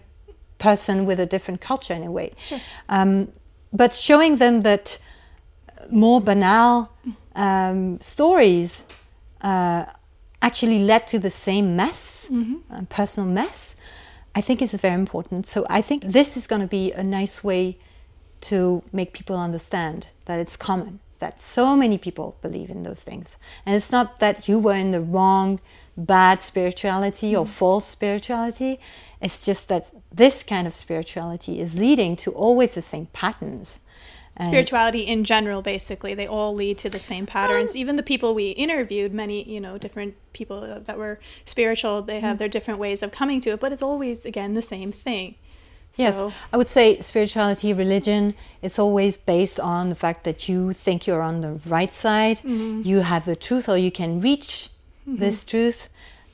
[0.64, 2.32] person with a different culture in a way.
[2.38, 2.60] Sure.
[2.90, 3.28] um,
[3.74, 5.00] but showing them that
[5.90, 6.90] more banal
[7.36, 8.86] um, stories
[9.42, 9.86] uh,
[10.42, 13.76] actually led to the same mess, uh, personal mess,
[14.36, 15.48] I think is very important.
[15.48, 17.78] So I think this is going to be a nice way
[18.42, 23.38] to make people understand that it's common, that so many people believe in those things.
[23.66, 25.60] And it's not that you were in the wrong,
[25.96, 28.74] bad spirituality or false spirituality.
[29.22, 33.80] It's just that this kind of spirituality is leading to always the same patterns.
[34.36, 38.30] And- spirituality in general basically they all lead to the same patterns even the people
[38.34, 41.16] we interviewed many you know different people that were
[41.46, 42.22] spiritual they Mm.
[42.28, 45.36] have their different ways of coming to it but it's always again the same thing
[45.96, 50.74] Yes, So- I would say spirituality, religion, it's always based on the fact that you
[50.74, 52.82] think you're on the right side, Mm-hmm.
[52.84, 54.70] you have the truth, or you can reach
[55.06, 55.90] this truth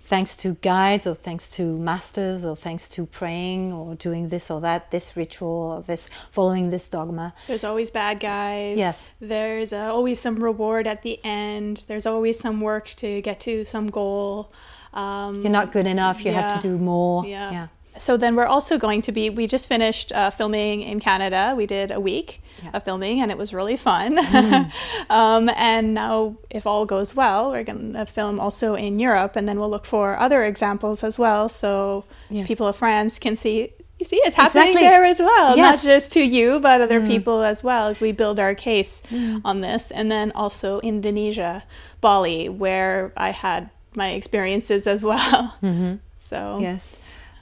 [0.05, 4.60] thanks to guides, or thanks to masters, or thanks to praying, or doing this or
[4.62, 7.32] that, this ritual, or this following this dogma.
[7.45, 8.76] There's always bad guys.
[8.78, 9.12] Yes.
[9.22, 11.86] There's uh, always some reward at the end.
[11.88, 14.51] There's always some work to get to some goal.
[14.95, 16.26] Um, You're not good enough.
[16.26, 17.24] You have to do more.
[17.26, 17.68] Yeah.
[18.00, 21.54] So then we're also going to be, we just finished uh, filming in Canada.
[21.56, 22.72] We did a week Yeah.
[22.74, 24.18] of filming and it was really fun.
[25.10, 29.47] um, and now, if all goes well, we're going to film also in Europe and
[29.47, 31.47] then we'll look for other examples as well.
[31.50, 32.47] So Yes.
[32.47, 33.72] people of France can see.
[34.00, 34.88] You see, it's happening Exactly.
[34.88, 35.84] there as well, Yes.
[35.84, 39.02] not just to you, but other people as well as we build our case
[39.43, 39.91] on this.
[39.91, 41.64] And then also Indonesia,
[42.00, 45.56] Bali, where I had my experiences as well.
[46.22, 46.97] So Yes.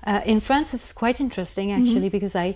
[0.07, 1.81] Uh, in France, it's quite interesting mm-hmm.
[1.81, 2.55] actually because I,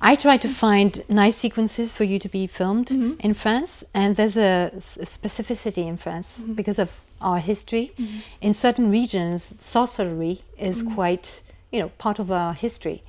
[0.00, 3.20] I try to find nice sequences for you to be filmed mm-hmm.
[3.20, 6.54] in France, and there's a specificity in France mm-hmm.
[6.54, 6.90] because of
[7.20, 7.92] our history.
[8.40, 11.40] In certain regions, sorcery is quite,
[11.72, 13.02] you know, part of our history,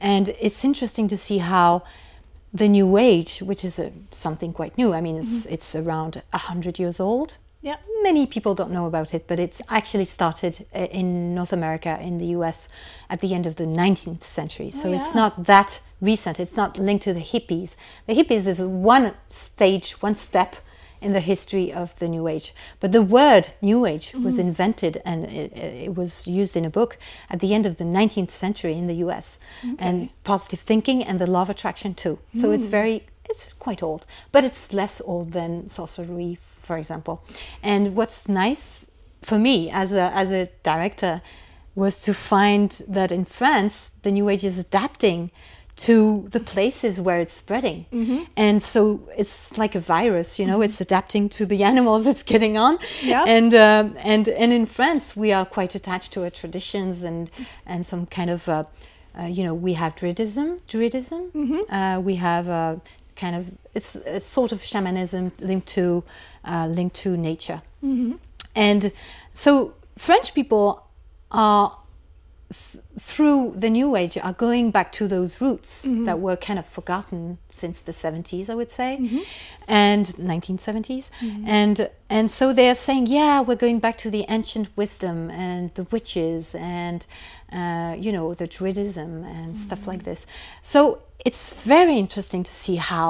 [0.00, 1.82] and it's interesting to see how
[2.52, 4.92] the New Age, which is a, something quite new.
[4.92, 7.34] I mean, it's it's around a hundred years old
[7.66, 7.76] yeah.
[8.02, 12.18] many people don't know about it, but it's actually started uh, in North America, in
[12.18, 12.68] the US,
[13.10, 14.70] at the end of the 19th century.
[14.70, 15.22] So it's yeah.
[15.22, 16.38] not that recent.
[16.38, 17.74] It's not linked to the hippies.
[18.06, 20.56] The hippies is one stage, one step
[21.00, 22.54] in the history of the New Age.
[22.80, 26.98] But the word New Age was invented and it, it was used in a book
[27.28, 29.38] at the end of the 19th century in the US.
[29.78, 32.18] And positive thinking and the law of attraction too.
[32.32, 37.24] So it's very, it's quite old, but it's less old than sorcery, for example.
[37.62, 38.90] And what's nice
[39.22, 41.22] for me as a, as a director
[41.74, 45.30] was to find that in France, the New Age is adapting
[45.76, 47.84] to the places where it's spreading.
[48.34, 52.56] And so it's like a virus, you know, it's adapting to the animals it's getting
[52.56, 52.78] on.
[53.02, 53.24] Yeah.
[53.26, 57.30] And, um and, and in France, we are quite attached to our traditions and,
[57.66, 58.64] and some kind of, uh,
[59.18, 61.22] uh, you know, we have Druidism, Druidism.
[61.68, 62.76] Uh, we have uh,
[63.16, 66.04] kind of, it's a sort of shamanism linked to,
[66.44, 67.62] uh, linked to nature.
[67.84, 68.14] Mm-hmm.
[68.54, 68.92] And
[69.32, 70.86] so French people
[71.30, 71.78] are
[72.52, 76.04] th- through the new age are going back to those roots mm-hmm.
[76.04, 79.18] that were kind of forgotten since the 70s i would say mm-hmm.
[79.66, 81.10] and 1970s
[81.44, 85.82] and and so they're saying yeah we're going back to the ancient wisdom and the
[85.90, 87.04] witches and
[87.52, 90.26] uh, you know the druidism and stuff like this.
[90.62, 93.08] So it's very interesting to see how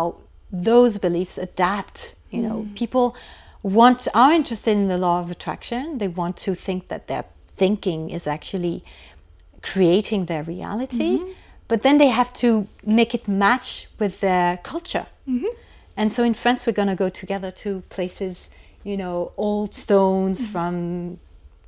[0.50, 2.66] those beliefs adapt you know.
[2.68, 2.76] Mm.
[2.76, 3.16] People
[3.62, 5.98] want are interested in the law of attraction.
[5.98, 7.24] They want to think that their
[7.56, 8.84] thinking is actually
[9.62, 11.30] creating their reality, mm-hmm.
[11.66, 15.06] but then they have to make it match with their culture.
[15.28, 15.46] Mm-hmm.
[15.96, 18.48] And so in France, we're going to go together to places,
[18.84, 20.52] you know, old stones mm-hmm.
[20.52, 21.18] from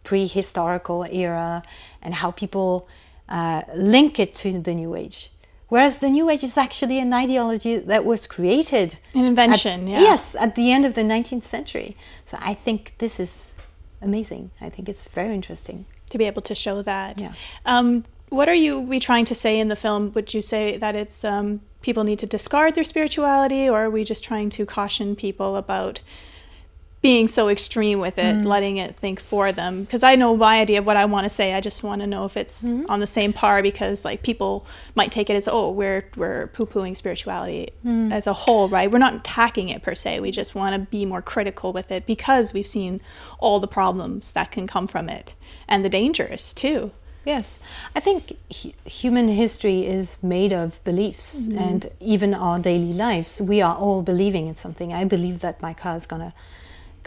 [0.04, 1.62] prehistorical era
[2.02, 2.86] and how people
[3.28, 5.30] uh, link it to the new age.
[5.68, 8.98] Whereas the New Age is actually an ideology that was created.
[9.14, 10.00] An invention, at, yeah.
[10.00, 11.96] Yes, at the end of the 19th century.
[12.24, 13.58] So I think this is
[14.00, 14.50] amazing.
[14.60, 15.84] I think it's very interesting.
[16.10, 17.20] To be able to show that.
[17.20, 17.34] Yeah.
[17.66, 20.12] Um, what are you we trying to say in the film?
[20.14, 24.04] Would you say that it's um, people need to discard their spirituality, or are we
[24.04, 26.00] just trying to caution people about
[27.00, 28.44] being so extreme with it, mm.
[28.44, 29.82] letting it think for them?
[29.82, 31.54] Because I know my idea of what I want to say.
[31.54, 32.90] I just want to know if it's mm-hmm.
[32.90, 36.66] on the same par because like people might take it as oh we're we're poo
[36.66, 38.12] pooing spirituality mm.
[38.12, 38.90] as a whole, right?
[38.90, 40.20] We're not attacking it per se.
[40.20, 43.00] We just want to be more critical with it because we've seen
[43.38, 45.34] all the problems that can come from it
[45.68, 46.92] and the dangers too.
[47.24, 47.58] Yes,
[47.94, 48.32] I think
[48.62, 51.58] hu- human history is made of beliefs, mm-hmm.
[51.58, 54.94] and even our daily lives, we are all believing in something.
[54.94, 56.32] I believe that my car is gonna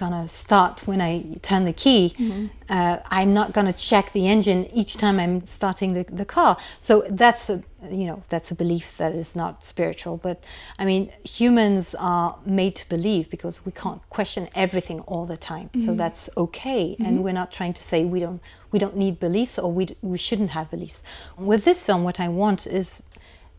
[0.02, 1.12] gonna start when I
[1.44, 2.16] turn the key.
[2.18, 2.48] Mm-hmm.
[2.70, 6.58] Uh, I'm not gonna check the engine each time I'm starting the, the car.
[6.80, 7.58] So that's a
[8.00, 10.18] you know that's a belief that is not spiritual.
[10.18, 10.38] But
[10.80, 15.70] I mean, humans are made to believe because we can't question everything all the time.
[15.76, 15.98] So mm-hmm.
[15.98, 17.24] that's okay, and mm-hmm.
[17.24, 18.42] we're not trying to say we don't
[18.72, 21.04] we don't need beliefs or we d- we shouldn't have beliefs.
[21.38, 23.04] With this film, what I want is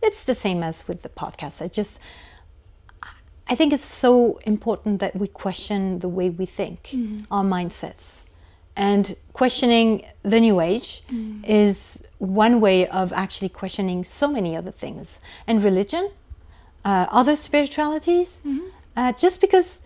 [0.03, 1.63] it's the same as with the podcast.
[1.63, 2.01] I just
[3.49, 6.91] I think it's so important that we question the way we think,
[7.31, 8.25] our mindsets.
[8.77, 11.03] And questioning the new age
[11.45, 15.19] is one way of actually questioning so many other things.
[15.47, 16.11] And religion,
[16.85, 18.41] uh, other spiritualities,
[18.97, 19.83] uh, just because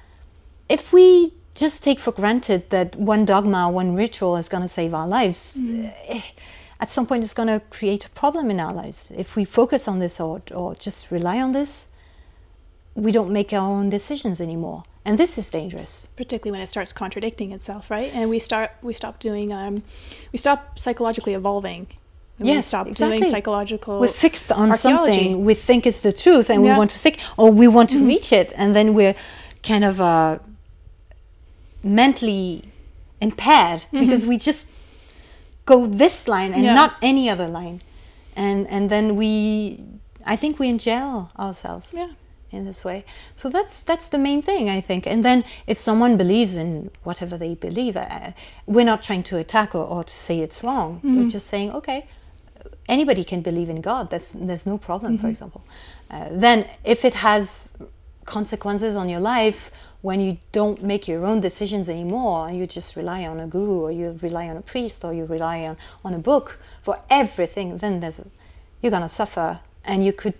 [0.69, 4.93] if we just take for granted that one dogma, one ritual is going to save
[4.95, 5.61] our lives,
[6.09, 6.21] eh,
[6.79, 9.11] at some point it's going to create a problem in our lives.
[9.17, 11.89] If we focus on this or, or just rely on this,
[13.05, 14.83] we don't make our own decisions anymore.
[15.05, 16.09] And this is dangerous.
[16.17, 18.11] particularly when it starts contradicting itself, right?
[18.17, 19.75] And we start we stop doing um,
[20.33, 21.87] we stop psychologically evolving.
[22.39, 23.19] And we Yes, stop exactly.
[23.19, 24.01] doing psychological.
[24.01, 25.45] We're fixed on something.
[25.49, 26.73] We think it's the truth and we Yeah.
[26.73, 26.79] Mm-hmm.
[26.79, 29.15] want to stick, or we want to reach it, and then we're
[29.63, 30.39] kind of uh,
[31.83, 32.63] mentally
[33.21, 34.69] impaired because we just
[35.65, 36.65] go this line and Mm-hmm.
[36.65, 36.75] Yeah.
[36.75, 37.81] not any other line,
[38.35, 39.31] and and then we,
[40.27, 41.95] I think we enjail ourselves.
[41.97, 42.11] Yeah.
[42.57, 43.05] In this way,
[43.35, 45.07] so that's that's the main thing I think.
[45.07, 48.33] And then if someone believes in whatever they believe, uh,
[48.67, 50.97] we're not trying to attack or, or to say it's wrong.
[50.97, 51.17] Mm-hmm.
[51.17, 52.07] We're just saying, okay,
[52.89, 54.11] anybody can believe in God.
[54.11, 55.13] That's there's no problem.
[55.13, 55.23] Mm-hmm.
[55.23, 55.63] For example,
[56.11, 57.71] uh, then if it has
[58.25, 59.71] consequences on your life
[60.03, 63.81] when you don't make your own decisions anymore, and you just rely on a guru
[63.81, 67.79] or you rely on a priest or you rely on, on a book for everything.
[67.79, 68.21] Then there's
[68.81, 70.35] you're gonna suffer, and you could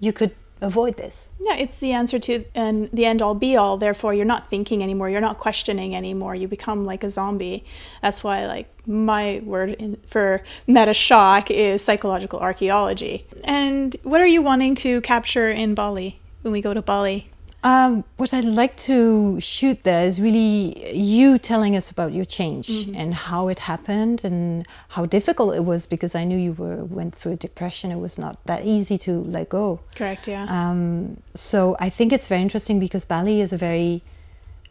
[0.00, 1.30] you could avoid this.
[1.40, 3.76] Yeah, it's the answer to and the end all be all.
[3.76, 5.08] Therefore, you're not thinking anymore.
[5.08, 6.34] You're not questioning anymore.
[6.34, 7.64] You become like a zombie.
[8.02, 13.26] That's why, like my word in, for meta shock is psychological archaeology.
[13.44, 17.29] And what are you wanting to capture in Bali when we go to Bali?
[17.62, 22.88] Um, what I'd like to shoot there is really you telling us about your change
[22.94, 27.14] and how it happened and how difficult it was because I knew you were went
[27.14, 27.90] through depression.
[27.90, 29.80] It was not that easy to let go.
[29.94, 30.26] Correct.
[30.26, 30.46] Yeah.
[30.48, 34.02] Um, so I think it's very interesting because Bali is a very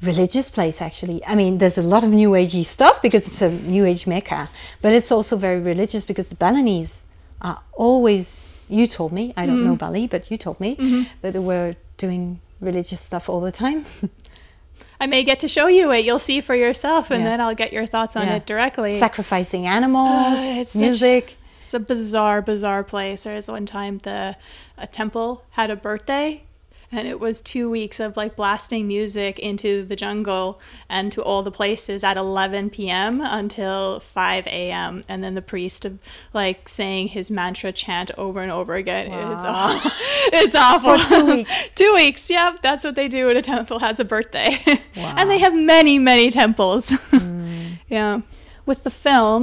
[0.01, 1.23] religious place actually.
[1.27, 4.49] I mean, there's a lot of new agey stuff because it's a new age mecca,
[4.81, 7.03] but it's also very religious because the Balinese
[7.41, 8.51] are always.
[8.67, 12.39] You told me I don't know Bali, but you told me that they were doing
[12.59, 13.85] religious stuff all the time.
[15.01, 16.03] I may get to show you it.
[16.05, 17.29] You'll see for yourself, and Yeah.
[17.29, 18.35] then I'll get your thoughts on Yeah.
[18.35, 18.99] it directly.
[18.99, 21.35] Sacrificing animals, Ah, it's such- music.
[21.63, 23.23] It's a bizarre, bizarre place.
[23.23, 24.35] There was one time the
[24.77, 26.43] a temple had a birthday,
[26.91, 30.59] and it was two weeks of like blasting music into the jungle
[30.89, 33.21] and to all the places at 11 p.m.
[33.21, 35.03] until 5 a.m.
[35.07, 35.99] And then the priest of
[36.33, 39.07] like saying his mantra chant over and over again.
[39.07, 39.91] It's awful.
[40.31, 40.97] It's awful.
[40.99, 41.51] For two weeks.
[41.75, 42.29] two weeks.
[42.29, 44.59] Yep, that's what they do when a temple has a birthday.
[44.95, 45.15] Wow.
[45.17, 46.89] and they have many, many temples.
[46.89, 47.79] Mm.
[47.87, 48.21] yeah.
[48.69, 49.41] With the film,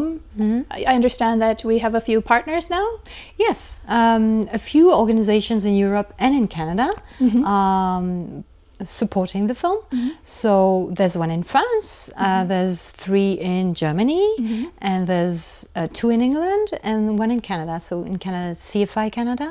[0.77, 2.87] I I understand that we have a few partners now.
[3.45, 6.89] Yes, um, a few organizations in Europe and in Canada
[7.55, 8.45] um,
[8.99, 9.79] supporting the film.
[10.23, 14.25] So there's one in France, uh, there's three in Germany,
[14.91, 17.81] and there's uh, two in England and one in Canada.
[17.81, 19.49] So in Canada, it's CFI Canada,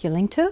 [0.00, 0.46] you're linked to.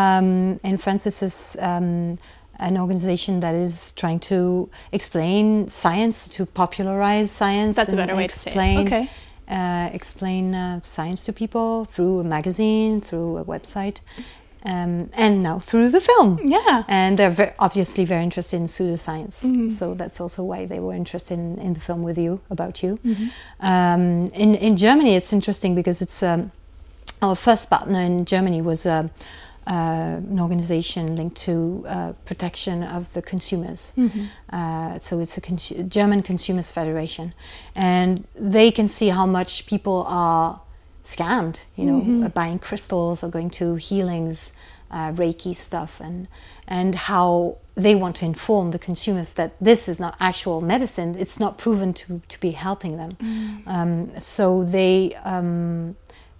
[0.00, 2.16] Um, in France, this um,
[2.58, 7.76] an organization that is trying to explain science, to popularize science.
[7.76, 8.54] That's a better way to say it.
[8.54, 9.08] explain Okay.
[9.48, 14.00] uh, explain uh, science to people through a magazine, through a website,
[14.64, 16.40] um, and now through the film.
[16.44, 16.82] Yeah.
[16.88, 19.70] And they're ve- obviously very interested in pseudoscience.
[19.70, 22.98] So that's also why they were interested in, in the film with you, about you.
[23.60, 26.22] Um, in, in Germany, it's interesting because it's.
[26.22, 26.50] Um,
[27.20, 29.08] our first partner in Germany was uh,
[29.68, 33.92] uh, an organization linked to uh, protection of the consumers.
[34.50, 37.34] Uh, so it's a consu- German Consumers Federation,
[37.74, 40.60] and they can see how much people are
[41.04, 41.60] scammed.
[41.76, 44.52] You know, uh, buying crystals or going to healings,
[44.90, 46.28] uh, Reiki stuff, and
[46.66, 51.14] and how they want to inform the consumers that this is not actual medicine.
[51.18, 53.16] It's not proven to to be helping them.
[53.66, 55.14] Um, so they.
[55.24, 55.96] Um,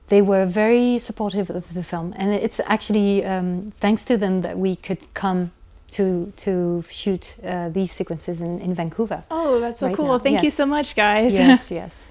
[0.09, 4.59] they were very supportive of the film, and it's actually um, thanks to them that
[4.59, 5.51] we could come
[5.91, 9.23] to to shoot uh, these sequences in, in Vancouver.
[9.31, 10.07] Oh, that's so Right cool.
[10.07, 11.35] now, Thank you so much, guys.
[11.35, 12.07] yes, yes.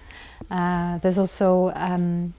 [0.49, 2.33] Uh, there's also um,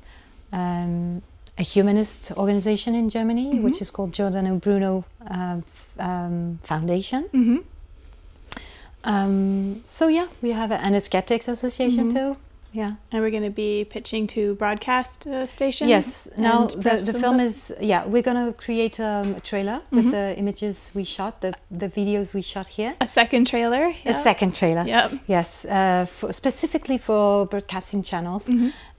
[0.53, 1.23] um,
[1.59, 5.61] a humanist organization in Germany, which is called Giordano Bruno uh,
[5.99, 7.25] um, Foundation.
[7.33, 7.65] Mhm.
[9.05, 12.37] Um, so yeah, we have a, and a skeptics association too.
[12.73, 12.95] Yeah.
[13.13, 15.89] And we're going to be pitching to broadcast uh, stations.
[15.89, 16.29] Yes.
[16.37, 18.05] Now the, the film is yeah.
[18.07, 22.43] We're gonna create um, a trailer with the images we shot, the the videos we
[22.43, 22.95] shot here.
[23.01, 23.93] a second trailer.
[24.05, 24.85] A second trailer.
[24.87, 25.13] Yep.
[25.27, 28.51] Yes, uh, for, specifically for broadcasting channels,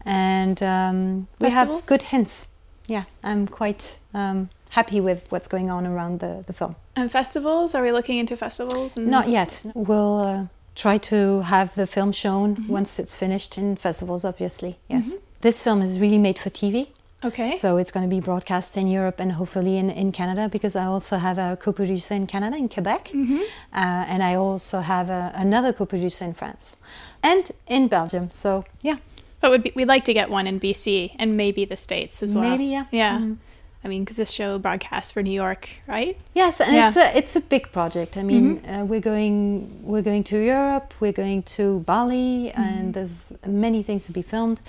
[0.05, 2.47] and um, we have good hints.
[2.87, 6.75] Yeah, I'm quite um, happy with what's going on around the, the film.
[6.95, 7.75] And festivals?
[7.75, 8.97] Are we looking into festivals?
[8.97, 9.61] And Not yet.
[9.75, 10.45] We'll uh,
[10.83, 11.17] try to
[11.53, 14.23] have the film shown once it's finished in festivals.
[14.31, 15.05] Obviously, yes.
[15.41, 16.87] This film is really made for TV.
[17.29, 17.51] Okay.
[17.63, 20.85] So it's going to be broadcast in Europe and hopefully in, in Canada because I
[20.85, 25.73] also have a co-producer in Canada, in Quebec, uh, and I also have a, another
[25.73, 26.77] co-producer in France
[27.21, 28.29] and in Belgium.
[28.31, 28.97] So yeah,
[29.41, 32.33] But would be, we'd like to get one in BC and maybe the States as
[32.33, 32.49] well.
[32.49, 32.85] Maybe, yeah.
[32.91, 33.17] Yeah.
[33.19, 33.37] Mhm.
[33.83, 36.17] I mean, because this show broadcasts for New York, right?
[36.33, 36.87] yes, and Yeah.
[36.87, 38.17] it's a it's a big project.
[38.17, 38.81] I mean, mm-hmm.
[38.81, 42.91] uh, we're going we're going to Europe, we're going to Bali, and mm-hmm.
[42.91, 44.59] there's many things to be filmed,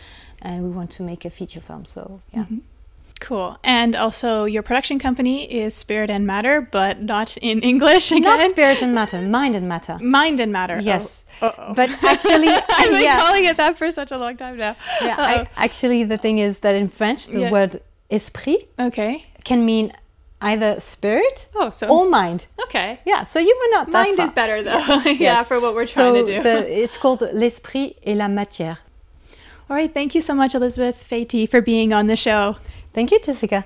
[0.40, 1.84] and we want to make a feature film.
[1.84, 2.42] So yeah.
[2.42, 2.58] Mm-hmm.
[3.20, 3.58] Cool.
[3.62, 8.22] And also, your production company is Spirit and Matter, but not in English again.
[8.22, 9.98] Not spirit and matter, mind and matter.
[10.00, 10.76] Mind and Matter.
[10.78, 11.72] Oh, yes, Oh.
[11.74, 12.48] But actually,
[12.78, 13.18] I've been yeah.
[13.18, 14.76] calling it that for such a long time now.
[15.02, 17.50] Yeah, I, actually, the thing is that in French, the Yeah.
[17.50, 17.80] word
[18.10, 19.24] esprit okay.
[19.44, 19.92] can mean
[20.42, 22.46] either spirit Oh, so or mind.
[22.64, 22.98] okay.
[23.04, 24.26] Yeah, so you were not that Mind far.
[24.26, 24.78] is better though.
[25.04, 25.46] yeah, Yes.
[25.48, 26.42] for what we're so trying to do.
[26.42, 28.78] the- it's called l'esprit et la matière.
[29.68, 29.92] All right.
[29.94, 32.56] Thank you so much, Elizabeth Fati, for being on the show.
[32.92, 33.64] Thank you, Jessica.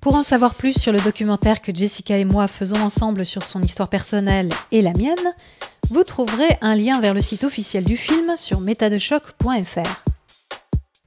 [0.00, 3.60] Pour en savoir plus sur le documentaire que Jessica et moi faisons ensemble sur son
[3.62, 5.34] histoire personnelle et la mienne,
[5.90, 10.04] vous trouverez un lien vers le site officiel du film sur métadechoc.fr.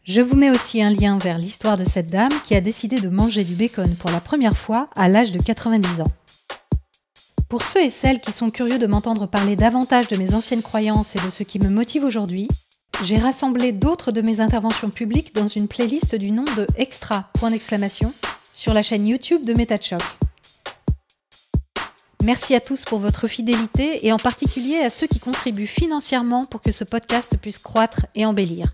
[0.03, 3.07] Je vous mets aussi un lien vers l'histoire de cette dame qui a décidé de
[3.07, 6.11] manger du bacon pour la première fois à l'âge de 90 ans.
[7.47, 11.15] Pour ceux et celles qui sont curieux de m'entendre parler davantage de mes anciennes croyances
[11.15, 12.49] et de ce qui me motive aujourd'hui,
[13.03, 17.31] j'ai rassemblé d'autres de mes interventions publiques dans une playlist du nom de Extra
[18.51, 20.01] sur la chaîne YouTube de MetaChoc.
[22.23, 26.61] Merci à tous pour votre fidélité et en particulier à ceux qui contribuent financièrement pour
[26.61, 28.67] que ce podcast puisse croître et embellir.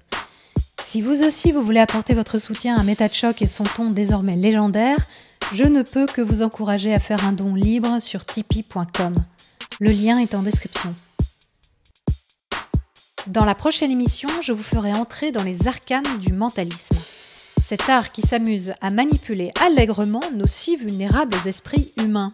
[0.84, 5.00] Si vous aussi vous voulez apporter votre soutien à MetaChoc et son ton désormais légendaire,
[5.52, 9.16] je ne peux que vous encourager à faire un don libre sur tipeee.com.
[9.80, 10.94] Le lien est en description.
[13.26, 16.98] Dans la prochaine émission, je vous ferai entrer dans les arcanes du mentalisme.
[17.64, 22.34] Cet art qui s'amuse à manipuler allègrement nos si vulnérables esprits humains.